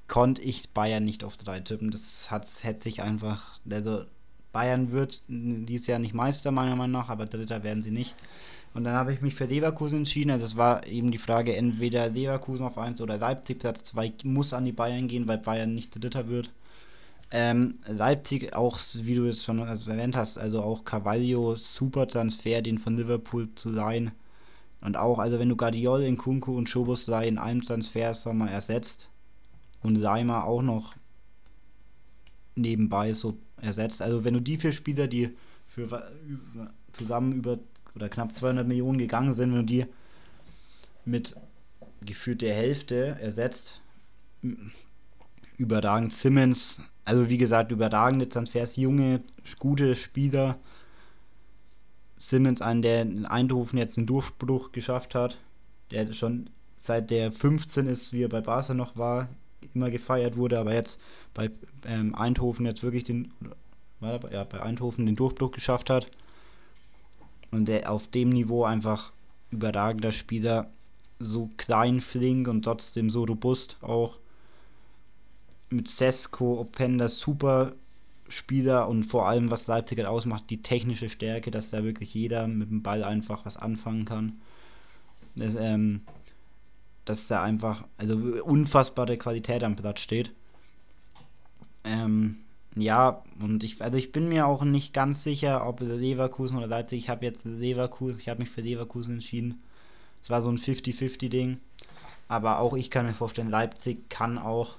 konnte 0.08 0.41
ich 0.41 0.69
Bayern 0.69 1.06
nicht 1.06 1.23
auf 1.23 1.38
3 1.38 1.62
tippen. 1.62 1.91
Das 1.91 2.30
hat, 2.30 2.45
hätte 2.62 2.84
sich 2.84 3.02
einfach. 3.02 3.60
Also, 3.69 4.04
Bayern 4.52 4.91
wird 4.91 5.21
dieses 5.28 5.88
Jahr 5.88 6.00
nicht 6.00 6.13
Meister, 6.13 6.52
meiner 6.52 6.76
Meinung 6.76 7.02
nach, 7.02 7.10
aber 7.10 7.26
Dritter 7.26 7.63
werden 7.63 7.84
sie 7.84 7.91
nicht. 7.91 8.15
Und 8.73 8.84
dann 8.84 8.95
habe 8.95 9.13
ich 9.13 9.21
mich 9.21 9.34
für 9.34 9.45
Leverkusen 9.45 10.00
entschieden. 10.00 10.32
Also 10.32 10.45
es 10.45 10.58
war 10.58 10.86
eben 10.88 11.12
die 11.12 11.17
Frage, 11.17 11.56
entweder 11.56 12.10
Leverkusen 12.10 12.65
auf 12.65 12.78
1 12.78 13.02
oder 13.02 13.17
Leipzig 13.17 13.60
Platz 13.60 13.84
2 13.84 14.13
muss 14.23 14.54
an 14.54 14.65
die 14.65 14.71
Bayern 14.71 15.08
gehen, 15.08 15.28
weil 15.28 15.38
Bayern 15.38 15.73
nicht 15.73 15.91
Dritter 15.91 16.28
wird. 16.28 16.52
Ähm, 17.30 17.80
Leipzig 17.86 18.56
auch, 18.56 18.80
wie 18.94 19.16
du 19.16 19.26
jetzt 19.26 19.44
schon 19.44 19.60
erwähnt 19.60 20.16
hast, 20.16 20.38
also 20.38 20.62
auch 20.62 20.86
Carvalho, 20.86 21.56
super 21.58 22.08
Transfer, 22.08 22.62
den 22.62 22.78
von 22.78 22.96
Liverpool 22.96 23.50
zu 23.56 23.70
leihen. 23.70 24.12
Und 24.80 24.96
auch, 24.96 25.20
also 25.20 25.40
wenn 25.40 25.50
du 25.50 25.58
Guardiol, 25.58 26.04
in 26.04 26.18
Kunku 26.18 26.56
und 26.56 26.70
Schoboslai 26.70 27.28
in 27.28 27.38
einem 27.38 27.62
Transfer 27.62 28.13
wir, 28.13 28.50
ersetzt 28.50 29.10
und 29.84 29.96
Leimer 29.96 30.46
auch 30.46 30.62
noch 30.62 30.94
nebenbei 32.56 33.12
so 33.13 33.38
ersetzt. 33.62 34.02
Also 34.02 34.24
wenn 34.24 34.34
du 34.34 34.40
die 34.40 34.58
vier 34.58 34.72
Spieler, 34.72 35.08
die 35.08 35.36
für 35.68 36.12
zusammen 36.92 37.34
über 37.34 37.60
oder 37.96 38.10
knapp 38.10 38.36
200 38.36 38.68
Millionen 38.68 39.00
gegangen 39.00 39.34
sind, 39.34 39.52
wenn 39.52 39.66
du 39.66 39.66
die 39.66 39.86
mit 41.06 41.36
gefühlt 42.02 42.42
der 42.42 42.54
Hälfte 42.54 43.18
ersetzt, 43.20 43.82
überragend 45.58 46.13
Simmons, 46.13 46.80
also 47.08 47.30
wie 47.30 47.38
gesagt, 47.38 47.72
überragende 47.72 48.28
Transfers, 48.28 48.76
junge, 48.76 49.24
gute 49.60 49.96
Spieler. 49.96 50.58
Simmons, 52.17 52.62
einen, 52.62 52.82
der 52.82 53.04
in 53.04 53.26
Eindhoven 53.26 53.80
jetzt 53.80 53.98
einen 53.98 54.08
Durchbruch 54.08 54.74
geschafft 54.74 55.15
hat, 55.15 55.38
der 55.91 56.12
schon 56.12 56.50
seit 56.76 57.10
der 57.10 57.32
15 57.32 57.88
ist, 57.88 58.12
wie 58.12 58.24
er 58.24 58.30
bei 58.30 58.41
Barca 58.41 58.74
noch 58.74 58.98
war, 58.98 59.30
immer 59.74 59.89
gefeiert 59.89 60.36
wurde, 60.36 60.60
aber 60.60 60.74
jetzt 60.74 61.00
bei 61.34 61.50
ähm, 61.86 62.13
Eindhoven 62.13 62.65
jetzt 62.65 62.84
wirklich 62.84 63.06
den, 63.06 63.32
ja, 64.02 64.43
bei 64.43 64.62
Eindhoven 64.62 65.06
den 65.06 65.15
Durchbruch 65.15 65.52
geschafft 65.52 65.89
hat. 65.89 66.10
Und 67.52 67.70
der 67.70 67.89
auf 67.89 68.10
dem 68.10 68.30
Niveau 68.30 68.65
einfach 68.65 69.13
überragender 69.50 70.12
Spieler, 70.12 70.70
so 71.20 71.50
klein, 71.56 72.02
flink 72.02 72.50
und 72.50 72.63
trotzdem 72.63 73.10
so 73.10 73.24
robust 73.24 73.78
auch. 73.80 74.17
Mit 75.69 75.88
Sesko, 75.88 76.60
Openda, 76.60 77.10
super 77.10 77.73
Spieler 78.30 78.88
und 78.88 79.03
vor 79.03 79.27
allem, 79.27 79.51
was 79.51 79.67
Leipzig 79.67 79.97
halt 79.97 80.08
ausmacht, 80.08 80.45
die 80.49 80.62
technische 80.62 81.10
Stärke, 81.10 81.51
dass 81.51 81.69
da 81.69 81.84
wirklich 81.84 82.13
jeder 82.13 82.47
mit 82.47 82.69
dem 82.69 82.84
Ball 82.84 83.03
einfach 83.03 83.45
was 83.45 83.58
anfangen 83.58 84.06
kann. 84.06 84.41
Das, 85.36 85.56
ähm, 85.56 86.01
dass 87.06 87.27
da 87.27 87.41
einfach 87.41 87.86
also 87.97 88.17
unfassbare 88.43 89.17
Qualität 89.17 89.63
am 89.63 89.75
Platz 89.75 90.01
steht. 90.01 90.32
Ähm, 91.84 92.38
ja, 92.75 93.23
und 93.39 93.63
ich, 93.63 93.82
also 93.82 93.97
ich 93.97 94.12
bin 94.12 94.30
mir 94.30 94.45
auch 94.45 94.63
nicht 94.63 94.93
ganz 94.93 95.23
sicher, 95.23 95.67
ob 95.67 95.80
Leverkusen 95.80 96.58
oder 96.58 96.67
Leipzig. 96.67 96.99
Ich 96.99 97.10
habe 97.10 97.25
jetzt 97.25 97.45
Leverkusen, 97.45 98.19
ich 98.19 98.30
habe 98.30 98.39
mich 98.41 98.49
für 98.49 98.62
Leverkusen 98.62 99.15
entschieden. 99.15 99.62
Es 100.21 100.30
war 100.30 100.41
so 100.41 100.49
ein 100.49 100.58
50-50-Ding. 100.58 101.60
Aber 102.27 102.60
auch 102.60 102.75
ich 102.75 102.91
kann 102.91 103.06
mir 103.06 103.13
vorstellen, 103.13 103.49
Leipzig 103.49 104.10
kann 104.10 104.38
auch, 104.38 104.75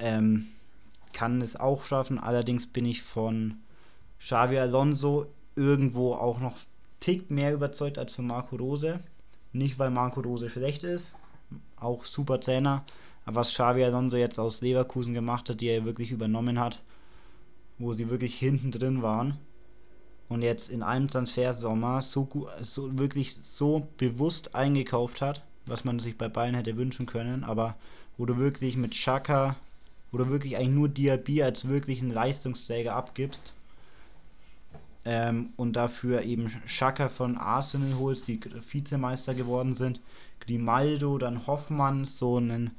ähm, 0.00 0.48
kann 1.12 1.40
es 1.40 1.56
auch 1.56 1.82
schaffen. 1.84 2.18
Allerdings 2.18 2.66
bin 2.66 2.84
ich 2.84 3.02
von 3.02 3.58
Xavi 4.18 4.58
Alonso 4.58 5.26
irgendwo 5.56 6.12
auch 6.14 6.40
noch 6.40 6.56
Tick 7.00 7.30
mehr 7.30 7.52
überzeugt 7.52 7.98
als 7.98 8.14
von 8.14 8.26
Marco 8.26 8.56
Rose. 8.56 9.00
Nicht, 9.52 9.78
weil 9.78 9.90
Marco 9.90 10.20
Rose 10.20 10.48
schlecht 10.50 10.84
ist, 10.84 11.14
auch 11.76 12.04
super 12.04 12.40
Trainer. 12.40 12.84
Aber 13.24 13.36
was 13.36 13.52
Xavi 13.52 13.84
Alonso 13.84 14.16
jetzt 14.16 14.38
aus 14.38 14.60
Leverkusen 14.60 15.14
gemacht 15.14 15.48
hat, 15.48 15.60
die 15.60 15.68
er 15.68 15.84
wirklich 15.84 16.10
übernommen 16.10 16.60
hat, 16.60 16.82
wo 17.78 17.92
sie 17.94 18.10
wirklich 18.10 18.34
hinten 18.34 18.70
drin 18.70 19.02
waren 19.02 19.38
und 20.28 20.42
jetzt 20.42 20.70
in 20.70 20.82
einem 20.82 21.08
Transfersommer 21.08 22.02
so, 22.02 22.28
so 22.60 22.98
wirklich 22.98 23.36
so 23.42 23.88
bewusst 23.96 24.54
eingekauft 24.54 25.20
hat, 25.20 25.42
was 25.66 25.84
man 25.84 25.98
sich 25.98 26.16
bei 26.16 26.28
Bayern 26.28 26.54
hätte 26.54 26.76
wünschen 26.76 27.06
können, 27.06 27.42
aber 27.42 27.76
wo 28.16 28.26
du 28.26 28.38
wirklich 28.38 28.76
mit 28.76 28.92
Chaka, 28.92 29.56
wo 30.10 30.18
du 30.18 30.28
wirklich 30.28 30.56
eigentlich 30.56 30.74
nur 30.74 30.88
Diaby 30.88 31.42
als 31.42 31.68
wirklichen 31.68 32.10
Leistungsträger 32.10 32.94
abgibst 32.94 33.54
ähm, 35.04 35.50
und 35.56 35.74
dafür 35.74 36.22
eben 36.22 36.50
Chaka 36.66 37.08
von 37.08 37.38
Arsenal 37.38 37.98
holst, 37.98 38.28
die 38.28 38.40
Vizemeister 38.42 39.34
geworden 39.34 39.74
sind, 39.74 40.00
Grimaldo, 40.40 41.18
dann 41.18 41.46
Hoffmann, 41.46 42.04
so 42.04 42.36
einen, 42.36 42.72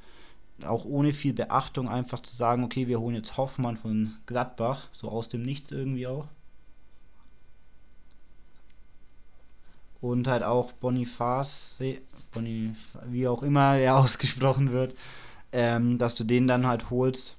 auch 0.64 0.84
ohne 0.84 1.12
viel 1.12 1.32
Beachtung 1.32 1.88
einfach 1.88 2.20
zu 2.20 2.36
sagen, 2.36 2.64
okay, 2.64 2.86
wir 2.86 3.00
holen 3.00 3.16
jetzt 3.16 3.36
Hoffmann 3.36 3.76
von 3.76 4.14
Gladbach, 4.26 4.88
so 4.92 5.08
aus 5.08 5.28
dem 5.28 5.42
Nichts 5.42 5.70
irgendwie 5.72 6.06
auch. 6.06 6.26
Und 10.00 10.26
halt 10.26 10.42
auch 10.42 10.72
Boniface, 10.72 11.78
Bonif 12.32 12.98
wie 13.06 13.28
auch 13.28 13.42
immer 13.42 13.76
er 13.76 13.96
ausgesprochen 13.98 14.72
wird, 14.72 14.94
ähm, 15.52 15.98
dass 15.98 16.14
du 16.14 16.24
den 16.24 16.46
dann 16.46 16.66
halt 16.66 16.90
holst 16.90 17.36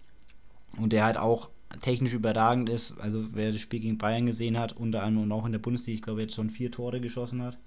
und 0.77 0.93
der 0.93 1.03
halt 1.03 1.17
auch 1.17 1.49
technisch 1.81 2.13
überragend 2.13 2.69
ist. 2.69 2.99
Also 2.99 3.25
wer 3.33 3.51
das 3.51 3.61
Spiel 3.61 3.79
gegen 3.79 3.97
Bayern 3.97 4.25
gesehen 4.25 4.57
hat, 4.57 4.73
unter 4.73 5.03
anderem 5.03 5.25
und 5.25 5.31
auch 5.31 5.45
in 5.45 5.51
der 5.51 5.59
Bundesliga, 5.59 5.95
ich 5.95 6.01
glaube 6.01 6.21
jetzt 6.21 6.35
schon 6.35 6.49
vier 6.49 6.71
Tore 6.71 7.01
geschossen 7.01 7.41
hat. 7.41 7.57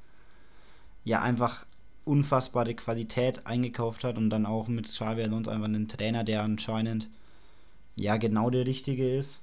Ja, 1.05 1.23
einfach 1.23 1.67
unfassbare 2.05 2.75
Qualität 2.75 3.47
eingekauft 3.47 4.05
hat 4.05 4.17
und 4.17 4.31
dann 4.31 4.47
auch 4.47 4.69
mit 4.69 4.87
Xavi 4.87 5.23
Alonso 5.23 5.51
einfach 5.51 5.67
einen 5.67 5.89
Trainer, 5.89 6.25
der 6.25 6.43
anscheinend 6.43 7.09
ja 7.97 8.17
genau 8.17 8.51
der 8.51 8.67
richtige 8.67 9.09
ist, 9.17 9.41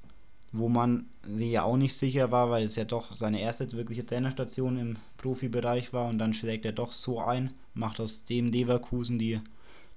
wo 0.54 0.70
man 0.70 1.06
sich 1.24 1.52
ja 1.52 1.64
auch 1.64 1.78
nicht 1.78 1.94
sicher 1.94 2.32
war, 2.32 2.50
weil 2.50 2.64
es 2.64 2.76
ja 2.76 2.86
doch 2.86 3.14
seine 3.14 3.42
erste 3.42 3.70
wirkliche 3.74 4.06
Trainerstation 4.06 4.78
im 4.78 4.96
Profibereich 5.18 5.92
war 5.92 6.08
und 6.08 6.20
dann 6.20 6.34
schlägt 6.34 6.66
er 6.66 6.72
doch 6.72 6.92
so 6.94 7.20
ein, 7.20 7.52
macht 7.74 8.00
aus 8.00 8.24
dem 8.24 8.48
Leverkusen, 8.48 9.20
die 9.20 9.42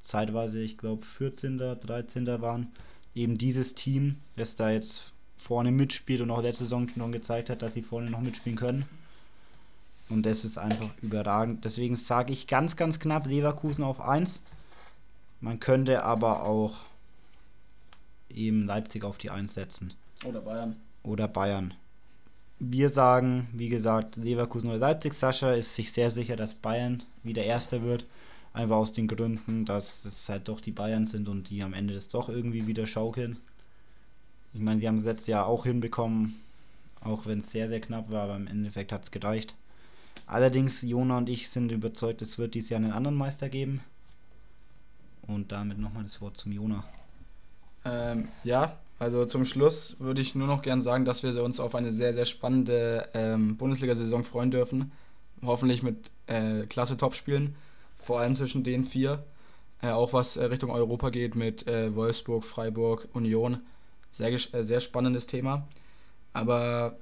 zeitweise, 0.06 0.60
ich 0.60 0.78
glaube, 0.78 1.04
14., 1.04 1.58
13. 1.58 2.26
waren, 2.40 2.72
eben 3.14 3.38
dieses 3.38 3.74
Team, 3.74 4.18
das 4.36 4.54
da 4.54 4.70
jetzt 4.70 5.12
vorne 5.36 5.70
mitspielt 5.70 6.20
und 6.20 6.30
auch 6.30 6.42
letzte 6.42 6.64
Saison 6.64 6.88
schon 6.88 7.12
gezeigt 7.12 7.50
hat, 7.50 7.62
dass 7.62 7.74
sie 7.74 7.82
vorne 7.82 8.10
noch 8.10 8.20
mitspielen 8.20 8.58
können. 8.58 8.84
Und 10.08 10.24
das 10.24 10.44
ist 10.44 10.58
einfach 10.58 10.90
überragend. 11.02 11.64
Deswegen 11.64 11.96
sage 11.96 12.32
ich 12.32 12.46
ganz, 12.46 12.76
ganz 12.76 13.00
knapp 13.00 13.26
Leverkusen 13.26 13.82
auf 13.82 14.00
1. 14.00 14.40
Man 15.40 15.60
könnte 15.60 16.04
aber 16.04 16.44
auch 16.44 16.76
eben 18.30 18.66
Leipzig 18.66 19.04
auf 19.04 19.18
die 19.18 19.30
1 19.30 19.54
setzen. 19.54 19.92
Oder 20.24 20.40
Bayern. 20.40 20.76
Oder 21.02 21.28
Bayern. 21.28 21.74
wir 22.58 22.88
sagen, 22.88 23.48
wie 23.52 23.68
gesagt, 23.68 24.16
Leverkusen 24.16 24.70
oder 24.70 24.78
Leipzig. 24.78 25.14
Sascha 25.14 25.52
ist 25.52 25.74
sich 25.74 25.92
sehr 25.92 26.10
sicher, 26.10 26.36
dass 26.36 26.54
Bayern 26.54 27.02
wieder 27.22 27.44
Erster 27.44 27.82
wird. 27.82 28.06
Einfach 28.56 28.76
aus 28.76 28.92
den 28.92 29.06
Gründen, 29.06 29.66
dass 29.66 30.06
es 30.06 30.30
halt 30.30 30.48
doch 30.48 30.62
die 30.62 30.72
Bayern 30.72 31.04
sind 31.04 31.28
und 31.28 31.50
die 31.50 31.62
am 31.62 31.74
Ende 31.74 31.92
das 31.92 32.08
doch 32.08 32.30
irgendwie 32.30 32.66
wieder 32.66 32.86
schaukeln. 32.86 33.36
Ich 34.54 34.60
meine, 34.60 34.80
sie 34.80 34.88
haben 34.88 34.96
es 34.96 35.04
letztes 35.04 35.26
Jahr 35.26 35.46
auch 35.46 35.64
hinbekommen, 35.66 36.40
auch 37.02 37.26
wenn 37.26 37.40
es 37.40 37.50
sehr, 37.50 37.68
sehr 37.68 37.82
knapp 37.82 38.10
war, 38.10 38.22
aber 38.22 38.36
im 38.36 38.46
Endeffekt 38.46 38.92
hat 38.92 39.04
es 39.04 39.10
gereicht. 39.10 39.54
Allerdings, 40.26 40.80
Jona 40.80 41.18
und 41.18 41.28
ich 41.28 41.50
sind 41.50 41.70
überzeugt, 41.70 42.22
es 42.22 42.38
wird 42.38 42.54
dieses 42.54 42.70
Jahr 42.70 42.80
einen 42.80 42.92
anderen 42.92 43.18
Meister 43.18 43.50
geben. 43.50 43.82
Und 45.26 45.52
damit 45.52 45.76
nochmal 45.76 46.04
das 46.04 46.22
Wort 46.22 46.38
zum 46.38 46.50
Jona. 46.52 46.82
Ähm, 47.84 48.28
ja, 48.42 48.78
also 48.98 49.26
zum 49.26 49.44
Schluss 49.44 49.96
würde 49.98 50.22
ich 50.22 50.34
nur 50.34 50.46
noch 50.46 50.62
gern 50.62 50.80
sagen, 50.80 51.04
dass 51.04 51.22
wir 51.22 51.44
uns 51.44 51.60
auf 51.60 51.74
eine 51.74 51.92
sehr, 51.92 52.14
sehr 52.14 52.24
spannende 52.24 53.06
ähm, 53.12 53.58
Bundesliga-Saison 53.58 54.24
freuen 54.24 54.50
dürfen. 54.50 54.92
Hoffentlich 55.42 55.82
mit 55.82 56.10
äh, 56.26 56.64
klasse 56.64 56.96
Topspielen, 56.96 57.54
vor 57.98 58.20
allem 58.20 58.36
zwischen 58.36 58.64
den 58.64 58.84
vier. 58.84 59.24
Äh, 59.82 59.90
auch 59.90 60.12
was 60.12 60.36
äh, 60.36 60.44
Richtung 60.44 60.70
Europa 60.70 61.10
geht 61.10 61.34
mit 61.34 61.66
äh, 61.66 61.94
Wolfsburg, 61.94 62.44
Freiburg, 62.44 63.08
Union. 63.12 63.60
Sehr, 64.10 64.32
äh, 64.32 64.62
sehr 64.62 64.80
spannendes 64.80 65.26
Thema. 65.26 65.66
Aber 66.32 66.96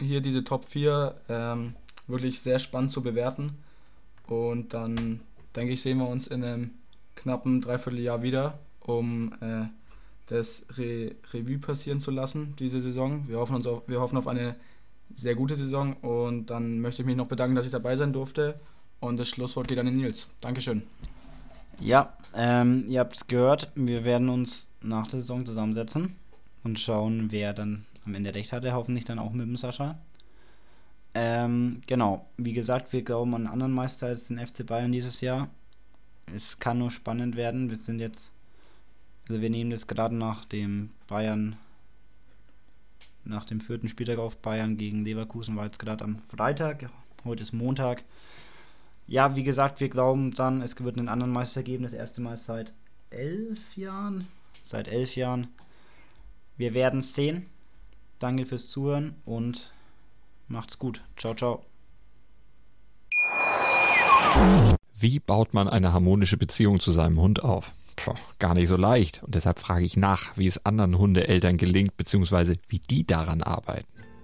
hier 0.00 0.20
diese 0.20 0.44
Top 0.44 0.64
4 0.64 1.14
ähm, 1.28 1.74
wirklich 2.06 2.40
sehr 2.40 2.58
spannend 2.58 2.92
zu 2.92 3.02
bewerten. 3.02 3.58
Und 4.26 4.74
dann 4.74 5.20
denke 5.56 5.72
ich, 5.72 5.82
sehen 5.82 5.98
wir 5.98 6.08
uns 6.08 6.26
in 6.26 6.44
einem 6.44 6.70
knappen 7.16 7.60
Dreivierteljahr 7.60 8.22
wieder, 8.22 8.58
um 8.80 9.32
äh, 9.40 9.66
das 10.26 10.66
Re 10.76 11.14
Revue 11.32 11.58
passieren 11.58 12.00
zu 12.00 12.10
lassen, 12.10 12.54
diese 12.58 12.80
Saison. 12.80 13.26
Wir 13.28 13.38
hoffen, 13.38 13.56
uns 13.56 13.66
auf, 13.66 13.82
wir 13.86 14.00
hoffen 14.00 14.18
auf 14.18 14.28
eine 14.28 14.54
sehr 15.12 15.34
gute 15.34 15.56
Saison 15.56 15.94
und 15.94 16.46
dann 16.46 16.80
möchte 16.80 17.02
ich 17.02 17.06
mich 17.06 17.16
noch 17.16 17.26
bedanken, 17.26 17.56
dass 17.56 17.64
ich 17.64 17.72
dabei 17.72 17.96
sein 17.96 18.12
durfte 18.12 18.60
und 19.00 19.18
das 19.18 19.28
Schlusswort 19.28 19.68
geht 19.68 19.78
an 19.78 19.86
den 19.86 19.96
Nils. 19.96 20.34
Dankeschön. 20.40 20.82
Ja, 21.80 22.12
ähm, 22.34 22.84
ihr 22.88 23.00
habt 23.00 23.16
es 23.16 23.26
gehört, 23.26 23.70
wir 23.74 24.04
werden 24.04 24.28
uns 24.28 24.72
nach 24.80 25.06
der 25.06 25.20
Saison 25.20 25.46
zusammensetzen 25.46 26.16
und 26.64 26.80
schauen, 26.80 27.30
wer 27.30 27.52
dann 27.52 27.86
am 28.04 28.14
Ende 28.14 28.34
recht 28.34 28.52
hatte, 28.52 28.72
hoffentlich 28.72 29.04
dann 29.04 29.18
auch 29.18 29.32
mit 29.32 29.46
dem 29.46 29.56
Sascha. 29.56 29.98
Ähm, 31.14 31.80
genau, 31.86 32.26
wie 32.36 32.52
gesagt, 32.52 32.92
wir 32.92 33.02
glauben 33.02 33.34
an 33.34 33.42
einen 33.42 33.52
anderen 33.52 33.72
Meister 33.72 34.08
als 34.08 34.26
den 34.26 34.38
FC 34.38 34.66
Bayern 34.66 34.92
dieses 34.92 35.20
Jahr. 35.20 35.48
Es 36.34 36.58
kann 36.58 36.78
nur 36.78 36.90
spannend 36.90 37.36
werden. 37.36 37.70
Wir 37.70 37.76
sind 37.76 38.00
jetzt 38.00 38.32
also 39.28 39.42
wir 39.42 39.50
nehmen 39.50 39.70
das 39.70 39.86
gerade 39.86 40.14
nach 40.14 40.46
dem 40.46 40.90
Bayern, 41.06 41.56
nach 43.24 43.44
dem 43.44 43.60
vierten 43.60 43.88
Spieltag 43.88 44.18
auf 44.18 44.38
Bayern 44.38 44.78
gegen 44.78 45.04
Leverkusen, 45.04 45.54
war 45.54 45.66
jetzt 45.66 45.78
gerade 45.78 46.02
am 46.04 46.18
Freitag, 46.18 46.88
heute 47.24 47.42
ist 47.42 47.52
Montag. 47.52 48.04
Ja, 49.10 49.36
wie 49.36 49.42
gesagt, 49.42 49.80
wir 49.80 49.88
glauben 49.88 50.32
dann, 50.32 50.60
es 50.60 50.78
wird 50.78 50.98
einen 50.98 51.08
anderen 51.08 51.32
Meister 51.32 51.62
geben, 51.62 51.84
das 51.84 51.94
erste 51.94 52.20
Mal 52.20 52.36
seit 52.36 52.74
elf 53.08 53.74
Jahren. 53.74 54.28
Seit 54.62 54.86
elf 54.86 55.16
Jahren. 55.16 55.48
Wir 56.58 56.74
werden 56.74 57.00
es 57.00 57.14
sehen. 57.14 57.46
Danke 58.18 58.44
fürs 58.44 58.68
Zuhören 58.68 59.14
und 59.24 59.72
macht's 60.46 60.78
gut. 60.78 61.02
Ciao, 61.16 61.34
ciao. 61.34 61.64
Wie 64.94 65.20
baut 65.20 65.54
man 65.54 65.68
eine 65.68 65.94
harmonische 65.94 66.36
Beziehung 66.36 66.78
zu 66.78 66.90
seinem 66.90 67.18
Hund 67.18 67.42
auf? 67.42 67.72
Puh, 67.96 68.12
gar 68.38 68.52
nicht 68.52 68.68
so 68.68 68.76
leicht. 68.76 69.22
Und 69.22 69.34
deshalb 69.34 69.58
frage 69.58 69.86
ich 69.86 69.96
nach, 69.96 70.36
wie 70.36 70.46
es 70.46 70.66
anderen 70.66 70.98
Hundeeltern 70.98 71.56
gelingt, 71.56 71.96
beziehungsweise 71.96 72.56
wie 72.68 72.78
die 72.78 73.06
daran 73.06 73.42
arbeiten. 73.42 73.97